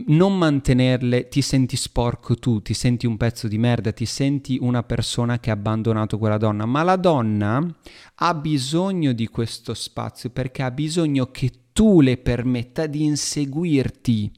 non 0.06 0.36
mantenerle 0.38 1.28
ti 1.28 1.42
senti 1.42 1.76
sporco 1.76 2.36
tu, 2.36 2.62
ti 2.62 2.74
senti 2.74 3.06
un 3.06 3.16
pezzo 3.16 3.48
di 3.48 3.58
merda, 3.58 3.92
ti 3.92 4.06
senti 4.06 4.58
una 4.60 4.82
persona 4.82 5.38
che 5.40 5.50
ha 5.50 5.54
abbandonato 5.54 6.18
quella 6.18 6.38
donna, 6.38 6.64
ma 6.64 6.82
la 6.82 6.96
donna 6.96 7.76
ha 8.14 8.34
bisogno 8.34 9.12
di 9.12 9.26
questo 9.26 9.74
spazio 9.74 10.30
perché 10.30 10.62
ha 10.62 10.70
bisogno 10.70 11.30
che 11.30 11.50
tu 11.72 12.00
le 12.00 12.16
permetta 12.18 12.86
di 12.86 13.04
inseguirti. 13.04 14.32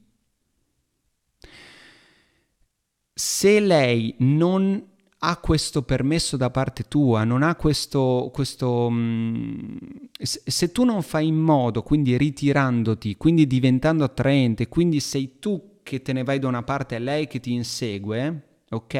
Se 3.15 3.61
lei 3.61 4.15
non 4.19 4.92
ha 5.25 5.37
questo 5.37 5.83
permesso 5.83 6.37
da 6.37 6.51
parte 6.51 6.89
tua, 6.89 7.23
non 7.23 7.43
ha 7.45 7.55
questo, 7.55 8.31
questo 8.33 8.91
mh, 8.91 9.79
se 10.21 10.73
tu 10.73 10.83
non 10.85 11.03
fai 11.03 11.29
in 11.29 11.37
modo, 11.37 11.83
quindi 11.83 12.17
ritirandoti, 12.17 13.17
quindi 13.17 13.47
diventando 13.47 14.03
attraente, 14.03 14.67
quindi 14.67 14.99
sei 14.99 15.39
tu 15.39 15.79
che 15.85 16.03
te 16.03 16.13
ne 16.13 16.25
vai 16.25 16.41
da 16.41 16.49
una 16.49 16.65
parte 16.65 16.97
e 16.97 16.99
lei 16.99 17.29
che 17.29 17.39
ti 17.39 17.53
insegue, 17.53 18.65
ok? 18.71 18.95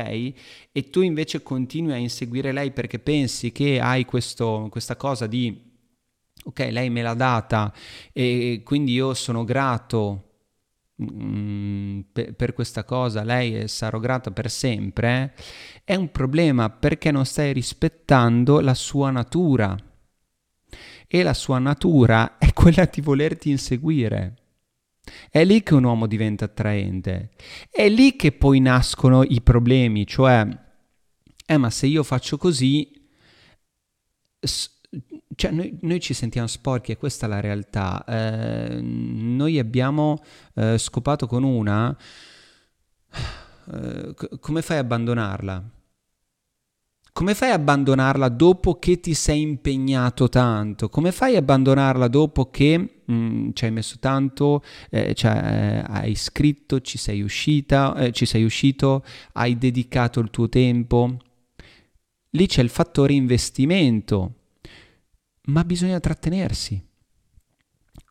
E 0.71 0.91
tu 0.91 1.01
invece 1.01 1.43
continui 1.43 1.93
a 1.93 1.97
inseguire 1.97 2.53
lei 2.53 2.71
perché 2.71 3.01
pensi 3.01 3.51
che 3.51 3.81
hai 3.81 4.05
questo, 4.05 4.69
questa 4.71 4.95
cosa 4.95 5.27
di, 5.27 5.61
ok, 6.45 6.69
lei 6.71 6.89
me 6.89 7.03
l'ha 7.03 7.15
data 7.15 7.73
e 8.13 8.63
quindi 8.65 8.93
io 8.93 9.13
sono 9.15 9.43
grato 9.45 10.29
Mm, 11.03 11.62
per, 12.13 12.35
per, 12.35 12.53
questa 12.53 12.85
cosa 12.85 13.23
lei 13.25 13.67
sarò 13.69 13.99
grata 13.99 14.31
per 14.31 14.51
sempre, 14.51 15.35
è 15.85 15.95
un 15.95 16.11
problema 16.11 16.71
perché 16.71 17.11
non 17.11 17.25
stai 17.25 17.53
rispettando 17.53 18.61
la 18.61 18.75
sua 18.75 19.11
natura. 19.11 19.77
E 21.07 21.23
la 21.23 21.35
sua 21.35 21.59
natura 21.59 22.39
è 22.39 22.53
quella 22.55 22.89
di 22.91 23.01
volerti 23.01 23.51
inseguire. 23.51 24.37
È 25.31 25.45
lì 25.45 25.63
che 25.63 25.75
un 25.75 25.85
uomo 25.85 26.07
diventa 26.07 26.45
attraente. 26.45 27.31
È 27.71 27.89
lì 27.89 28.15
che 28.17 28.33
poi 28.33 28.61
nascono 28.61 29.23
i 29.23 29.41
problemi, 29.41 30.07
cioè, 30.07 30.47
eh 31.45 31.57
ma 31.57 31.71
se 31.71 31.87
io 31.87 32.03
faccio 32.03 32.37
così, 32.37 32.91
cioè 35.35 35.51
noi, 35.51 35.79
noi, 35.83 36.01
ci 36.01 36.15
sentiamo 36.15 36.47
sporchi 36.47 36.93
e 36.93 36.97
questa 36.97 37.27
è 37.27 37.29
la 37.29 37.41
realtà. 37.41 38.05
Eh, 38.05 38.81
noi 38.81 39.59
abbiamo 39.59 40.23
eh, 40.55 40.79
scopato 40.79 41.27
con 41.27 41.43
una, 41.43 41.97
eh, 43.73 44.15
come 44.41 44.63
fai 44.63 44.77
a 44.77 44.81
abbandonarla? 44.81 45.71
Come 47.15 47.35
fai 47.35 47.51
a 47.51 47.55
abbandonarla 47.55 48.29
dopo 48.31 48.79
che 48.79 48.99
ti 49.01 49.13
sei 49.13 49.43
impegnato 49.43 50.29
tanto? 50.29 50.89
Come 50.89 51.13
fai 51.13 51.35
a 51.35 51.41
abbandonarla 51.41 52.09
dopo 52.09 52.51
che 52.51 52.79
mh, 53.05 53.13
mm, 53.13 53.51
ci 53.53 53.65
hai 53.67 53.71
messo 53.71 53.97
tanto, 54.01 54.63
eh, 54.91 55.13
cioè, 55.15 55.85
hai 55.87 56.15
scritto, 56.15 56.81
ci 56.81 56.97
sei 56.97 57.21
uscita, 57.21 57.95
eh, 57.97 58.13
ci 58.13 58.25
sei 58.25 58.45
uscito, 58.45 59.05
hai 59.33 59.59
dedicato 59.59 60.21
il 60.21 60.31
tuo 60.31 60.49
tempo? 60.49 61.17
Lì 62.31 62.47
c'è 62.47 62.63
il 62.63 62.71
fattore 62.71 63.13
investimento 63.13 64.42
ma 65.47 65.65
bisogna 65.65 66.01
trattenersi. 66.01 66.83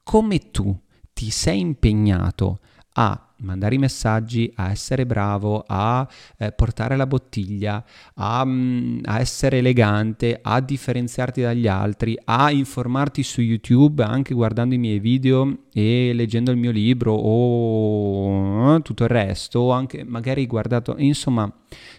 Come 0.03 0.51
tu 0.51 0.77
ti 1.13 1.29
sei 1.29 1.59
impegnato 1.59 2.59
a 2.93 3.31
mandare 3.41 3.75
i 3.75 3.77
messaggi, 3.77 4.51
a 4.55 4.71
essere 4.71 5.05
bravo, 5.05 5.63
a 5.65 6.07
eh, 6.37 6.51
portare 6.51 6.95
la 6.95 7.07
bottiglia, 7.07 7.83
a, 8.15 8.45
mm, 8.45 8.99
a, 9.05 9.19
essere 9.19 9.59
elegante, 9.59 10.39
a 10.41 10.59
differenziarti 10.59 11.41
dagli 11.41 11.67
altri, 11.67 12.17
a 12.23 12.51
informarti 12.51 13.23
su 13.23 13.41
YouTube 13.41 14.03
anche 14.03 14.33
guardando 14.33 14.75
i 14.75 14.77
miei 14.77 14.99
video 14.99 15.65
e 15.73 16.11
leggendo 16.13 16.51
il 16.51 16.57
mio 16.57 16.71
libro 16.71 17.13
o 17.13 18.75
eh, 18.75 18.81
tutto 18.81 19.03
il 19.03 19.09
resto, 19.09 19.59
o 19.59 19.71
anche 19.71 20.03
magari 20.03 20.45
guardato, 20.45 20.95
insomma, 20.97 21.51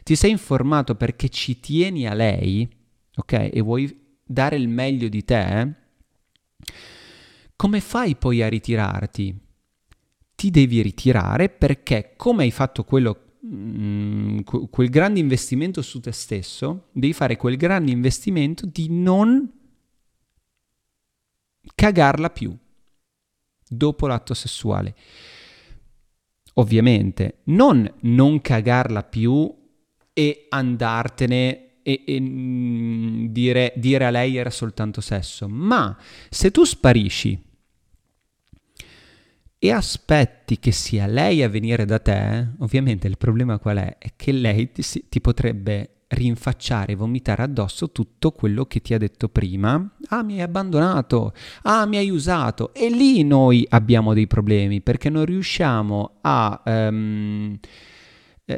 ti 0.03 0.15
sei 0.15 0.31
informato 0.31 0.95
perché 0.95 1.29
ci 1.29 1.59
tieni 1.61 2.07
a 2.07 2.15
lei, 2.15 2.69
ok? 3.17 3.51
E 3.53 3.61
vuoi 3.61 4.01
dare 4.33 4.57
il 4.57 4.69
meglio 4.69 5.09
di 5.09 5.25
te, 5.25 5.75
come 7.57 7.81
fai 7.81 8.17
poi 8.17 8.43
a 8.43 8.49
ritirarti? 8.49 9.39
Ti 10.35 10.51
devi 10.51 10.83
ritirare 10.83 11.49
perché 11.49 12.15
come 12.17 12.43
hai 12.43 12.51
fatto 12.51 12.85
quello, 12.85 13.37
mm, 13.47 14.39
quel 14.71 14.89
grande 14.89 15.21
investimento 15.21 15.83
su 15.83 16.01
te 16.01 16.13
stesso, 16.13 16.89
devi 16.93 17.13
fare 17.13 17.37
quel 17.37 17.57
grande 17.57 17.93
investimento 17.93 18.67
di 18.67 18.89
non 18.89 19.49
cagarla 21.75 22.31
più 22.31 22.57
dopo 23.69 24.07
l'atto 24.07 24.35
sessuale. 24.35 24.97
Ovviamente, 26.55 27.43
non 27.45 27.91
non 28.01 28.41
cagarla 28.41 29.05
più 29.05 29.51
e 30.13 30.47
andartene 30.51 31.72
e, 31.83 32.03
e 32.07 32.21
mm, 32.21 33.27
dire, 33.27 33.73
dire 33.77 34.05
a 34.07 34.11
lei 34.11 34.37
era 34.37 34.51
soltanto 34.51 35.01
sesso, 35.01 35.49
ma 35.49 35.97
se 36.29 36.51
tu 36.51 36.65
sparisci 36.65 37.51
e 39.59 39.71
aspetti 39.71 40.59
che 40.59 40.73
sia 40.73 41.07
lei 41.07 41.43
a 41.43 41.49
venire 41.49 41.85
da 41.85 42.01
te, 42.01 42.49
ovviamente 42.59 43.07
il 43.07 43.17
problema 43.17 43.59
qual 43.59 43.77
è? 43.77 43.97
È 43.99 44.13
che 44.17 44.33
lei 44.33 44.73
ti, 44.73 44.83
ti 45.09 45.21
potrebbe 45.21 46.03
rinfacciare, 46.09 46.95
vomitare 46.95 47.43
addosso 47.43 47.91
tutto 47.91 48.33
quello 48.33 48.67
che 48.67 48.81
ti 48.81 48.95
ha 48.95 48.99
detto 48.99 49.29
prima. 49.29 49.89
Ah, 50.09 50.23
mi 50.23 50.35
hai 50.35 50.43
abbandonato, 50.43 51.33
ah, 51.63 51.87
mi 51.87 51.97
hai 51.97 52.11
usato. 52.11 52.75
E 52.75 52.91
lì 52.91 53.23
noi 53.23 53.65
abbiamo 53.69 54.15
dei 54.15 54.27
problemi 54.27 54.81
perché 54.81 55.09
non 55.11 55.25
riusciamo 55.25 56.19
a... 56.23 56.63
Um, 56.65 57.59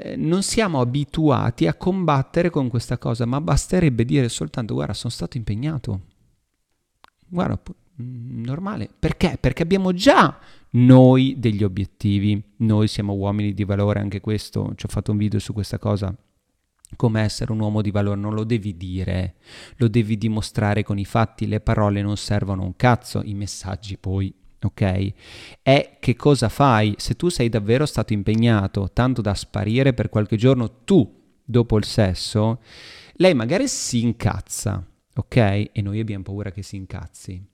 eh, 0.02 0.16
non 0.16 0.42
siamo 0.42 0.80
abituati 0.80 1.66
a 1.66 1.74
combattere 1.74 2.50
con 2.50 2.68
questa 2.68 2.98
cosa, 2.98 3.24
ma 3.26 3.40
basterebbe 3.40 4.04
dire 4.04 4.28
soltanto 4.28 4.74
guarda, 4.74 4.94
sono 4.94 5.12
stato 5.12 5.36
impegnato. 5.36 6.00
Guarda, 7.26 7.60
mm, 8.02 8.44
normale. 8.44 8.88
Perché? 8.98 9.36
Perché 9.40 9.62
abbiamo 9.62 9.92
già 9.92 10.38
noi 10.70 11.36
degli 11.38 11.62
obiettivi. 11.62 12.42
Noi 12.58 12.88
siamo 12.88 13.14
uomini 13.14 13.54
di 13.54 13.64
valore, 13.64 14.00
anche 14.00 14.20
questo, 14.20 14.72
ci 14.76 14.86
ho 14.86 14.88
fatto 14.88 15.12
un 15.12 15.18
video 15.18 15.38
su 15.38 15.52
questa 15.52 15.78
cosa. 15.78 16.14
Come 16.96 17.22
essere 17.22 17.50
un 17.50 17.60
uomo 17.60 17.82
di 17.82 17.90
valore 17.90 18.20
non 18.20 18.34
lo 18.34 18.44
devi 18.44 18.76
dire, 18.76 19.34
lo 19.76 19.88
devi 19.88 20.16
dimostrare 20.16 20.84
con 20.84 20.98
i 20.98 21.04
fatti, 21.04 21.46
le 21.46 21.60
parole 21.60 22.02
non 22.02 22.16
servono 22.16 22.62
un 22.62 22.76
cazzo, 22.76 23.20
i 23.24 23.34
messaggi 23.34 23.96
poi 23.98 24.32
ok? 24.64 25.12
È 25.62 25.96
che 26.00 26.16
cosa 26.16 26.48
fai 26.48 26.94
se 26.98 27.14
tu 27.14 27.28
sei 27.28 27.48
davvero 27.48 27.86
stato 27.86 28.12
impegnato 28.12 28.90
tanto 28.92 29.20
da 29.20 29.34
sparire 29.34 29.92
per 29.92 30.08
qualche 30.08 30.36
giorno 30.36 30.82
tu 30.84 31.22
dopo 31.44 31.76
il 31.76 31.84
sesso, 31.84 32.60
lei 33.14 33.34
magari 33.34 33.68
si 33.68 34.02
incazza, 34.02 34.84
ok? 35.14 35.36
E 35.72 35.82
noi 35.82 36.00
abbiamo 36.00 36.24
paura 36.24 36.50
che 36.50 36.62
si 36.62 36.76
incazzi. 36.76 37.52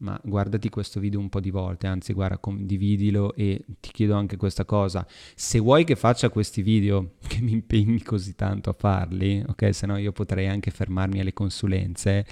Ma 0.00 0.18
guardati 0.24 0.70
questo 0.70 0.98
video 0.98 1.20
un 1.20 1.28
po' 1.28 1.40
di 1.40 1.50
volte, 1.50 1.86
anzi 1.86 2.14
guarda, 2.14 2.38
condividilo 2.38 3.34
e 3.34 3.62
ti 3.80 3.90
chiedo 3.92 4.14
anche 4.14 4.38
questa 4.38 4.64
cosa. 4.64 5.06
Se 5.34 5.58
vuoi 5.58 5.84
che 5.84 5.94
faccia 5.94 6.30
questi 6.30 6.62
video, 6.62 7.16
che 7.28 7.40
mi 7.42 7.52
impegni 7.52 8.02
così 8.02 8.34
tanto 8.34 8.70
a 8.70 8.72
farli, 8.72 9.44
ok? 9.46 9.74
Se 9.74 9.84
no 9.84 9.98
io 9.98 10.12
potrei 10.12 10.46
anche 10.46 10.70
fermarmi 10.70 11.20
alle 11.20 11.34
consulenze 11.34 12.24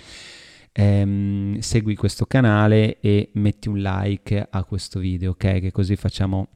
ehm, 0.73 1.59
segui 1.59 1.95
questo 1.95 2.27
canale 2.27 3.01
e 3.01 3.31
metti 3.35 3.69
un 3.69 3.79
like 3.79 4.47
a 4.51 4.65
questo 4.65 4.99
video, 5.01 5.33
ok? 5.33 5.61
Che 5.61 5.71
così 5.73 5.97
facciamo 5.97 6.49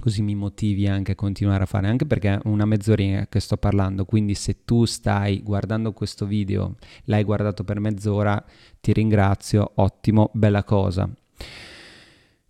così 0.00 0.22
mi 0.22 0.34
motivi 0.34 0.88
anche 0.88 1.12
a 1.12 1.14
continuare 1.14 1.62
a 1.62 1.66
fare, 1.66 1.86
anche 1.86 2.06
perché 2.06 2.34
è 2.34 2.40
una 2.44 2.64
mezz'ora 2.64 3.26
che 3.28 3.38
sto 3.38 3.56
parlando, 3.56 4.04
quindi 4.04 4.34
se 4.34 4.64
tu 4.64 4.84
stai 4.84 5.42
guardando 5.42 5.92
questo 5.92 6.26
video, 6.26 6.74
l'hai 7.04 7.22
guardato 7.22 7.62
per 7.62 7.78
mezz'ora, 7.78 8.44
ti 8.80 8.92
ringrazio, 8.92 9.72
ottimo, 9.76 10.30
bella 10.32 10.64
cosa. 10.64 11.08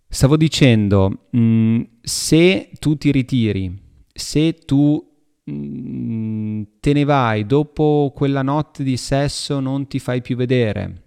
Stavo 0.07 0.35
dicendo, 0.35 1.27
mh, 1.29 1.39
mm, 1.39 1.81
se 2.01 2.71
tu 2.79 2.97
ti 2.97 3.11
ritiri, 3.11 3.79
se 4.11 4.53
tu 4.53 5.12
te 5.45 6.93
ne 6.93 7.03
vai, 7.03 7.45
dopo 7.45 8.11
quella 8.15 8.41
notte 8.41 8.83
di 8.83 8.97
sesso 8.97 9.59
non 9.59 9.87
ti 9.87 9.99
fai 9.99 10.21
più 10.21 10.35
vedere, 10.35 11.01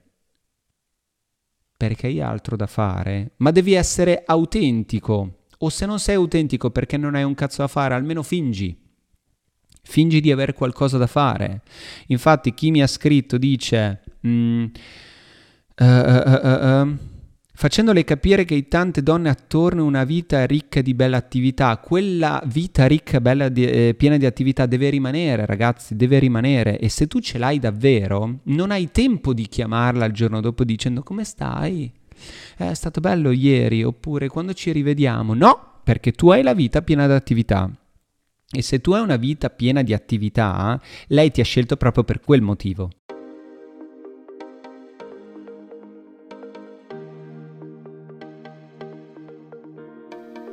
perché 1.76 2.06
hai 2.08 2.20
altro 2.20 2.56
da 2.56 2.66
fare, 2.66 3.32
ma 3.38 3.50
devi 3.50 3.72
essere 3.72 4.22
autentico. 4.26 5.44
O 5.60 5.70
se 5.70 5.86
non 5.86 5.98
sei 5.98 6.16
autentico 6.16 6.70
perché 6.70 6.98
non 6.98 7.14
hai 7.14 7.22
un 7.22 7.34
cazzo 7.34 7.62
da 7.62 7.68
fare, 7.68 7.94
almeno 7.94 8.22
fingi. 8.22 8.78
Fingi 9.82 10.20
di 10.20 10.30
avere 10.30 10.52
qualcosa 10.52 10.98
da 10.98 11.06
fare. 11.06 11.62
Infatti 12.08 12.52
chi 12.52 12.70
mi 12.70 12.82
ha 12.82 12.86
scritto 12.86 13.38
dice... 13.38 14.02
Mm, 14.26 14.64
uh, 15.78 15.84
uh, 15.84 16.84
uh, 16.84 16.98
facendole 17.56 18.04
capire 18.04 18.44
che 18.44 18.68
tante 18.68 19.02
donne 19.02 19.30
attorno 19.30 19.84
una 19.84 20.04
vita 20.04 20.44
ricca 20.44 20.82
di 20.82 20.92
belle 20.92 21.16
attività, 21.16 21.78
quella 21.78 22.42
vita 22.46 22.86
ricca, 22.86 23.20
bella 23.20 23.48
di, 23.48 23.64
eh, 23.64 23.94
piena 23.96 24.18
di 24.18 24.26
attività 24.26 24.66
deve 24.66 24.90
rimanere, 24.90 25.46
ragazzi, 25.46 25.96
deve 25.96 26.18
rimanere 26.18 26.78
e 26.78 26.90
se 26.90 27.06
tu 27.06 27.18
ce 27.20 27.38
l'hai 27.38 27.58
davvero, 27.58 28.40
non 28.44 28.70
hai 28.70 28.90
tempo 28.90 29.32
di 29.32 29.46
chiamarla 29.48 30.04
il 30.04 30.12
giorno 30.12 30.42
dopo 30.42 30.64
dicendo 30.64 31.02
come 31.02 31.24
stai? 31.24 31.90
È 32.56 32.74
stato 32.74 33.00
bello 33.00 33.30
ieri, 33.30 33.82
oppure 33.82 34.28
quando 34.28 34.52
ci 34.52 34.70
rivediamo? 34.70 35.34
No, 35.34 35.80
perché 35.82 36.12
tu 36.12 36.28
hai 36.30 36.42
la 36.42 36.54
vita 36.54 36.82
piena 36.82 37.06
di 37.06 37.12
attività. 37.14 37.70
E 38.48 38.62
se 38.62 38.80
tu 38.80 38.92
hai 38.92 39.02
una 39.02 39.16
vita 39.16 39.50
piena 39.50 39.82
di 39.82 39.92
attività, 39.92 40.80
lei 41.08 41.30
ti 41.30 41.40
ha 41.40 41.44
scelto 41.44 41.76
proprio 41.76 42.04
per 42.04 42.20
quel 42.20 42.42
motivo. 42.42 42.90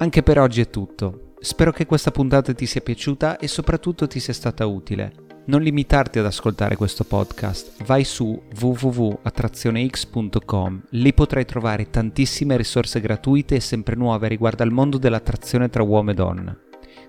Anche 0.04 0.22
per 0.22 0.38
oggi 0.38 0.60
è 0.60 0.70
tutto. 0.70 1.36
Spero 1.40 1.72
che 1.72 1.86
questa 1.86 2.12
puntata 2.12 2.54
ti 2.54 2.66
sia 2.66 2.82
piaciuta 2.82 3.38
e 3.38 3.48
soprattutto 3.48 4.06
ti 4.06 4.20
sia 4.20 4.34
stata 4.34 4.66
utile. 4.66 5.14
Non 5.46 5.62
limitarti 5.62 6.20
ad 6.20 6.26
ascoltare 6.26 6.76
questo 6.76 7.06
podcast, 7.06 7.82
vai 7.86 8.04
su 8.04 8.38
www.attrazionex.com, 8.60 10.84
lì 10.90 11.14
potrai 11.14 11.46
trovare 11.46 11.90
tantissime 11.90 12.58
risorse 12.58 13.00
gratuite 13.00 13.56
e 13.56 13.62
sempre 13.62 13.96
nuove 13.96 14.28
riguardo 14.28 14.64
al 14.64 14.72
mondo 14.72 14.98
dell'attrazione 14.98 15.70
tra 15.70 15.84
uomo 15.84 16.12
e 16.12 16.16
donna. 16.16 16.54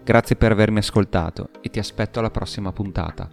Grazie 0.04 0.36
per 0.36 0.52
avermi 0.52 0.78
ascoltato 0.78 1.48
e 1.62 1.70
ti 1.70 1.80
aspetto 1.80 2.20
alla 2.20 2.30
prossima 2.30 2.70
puntata. 2.70 3.28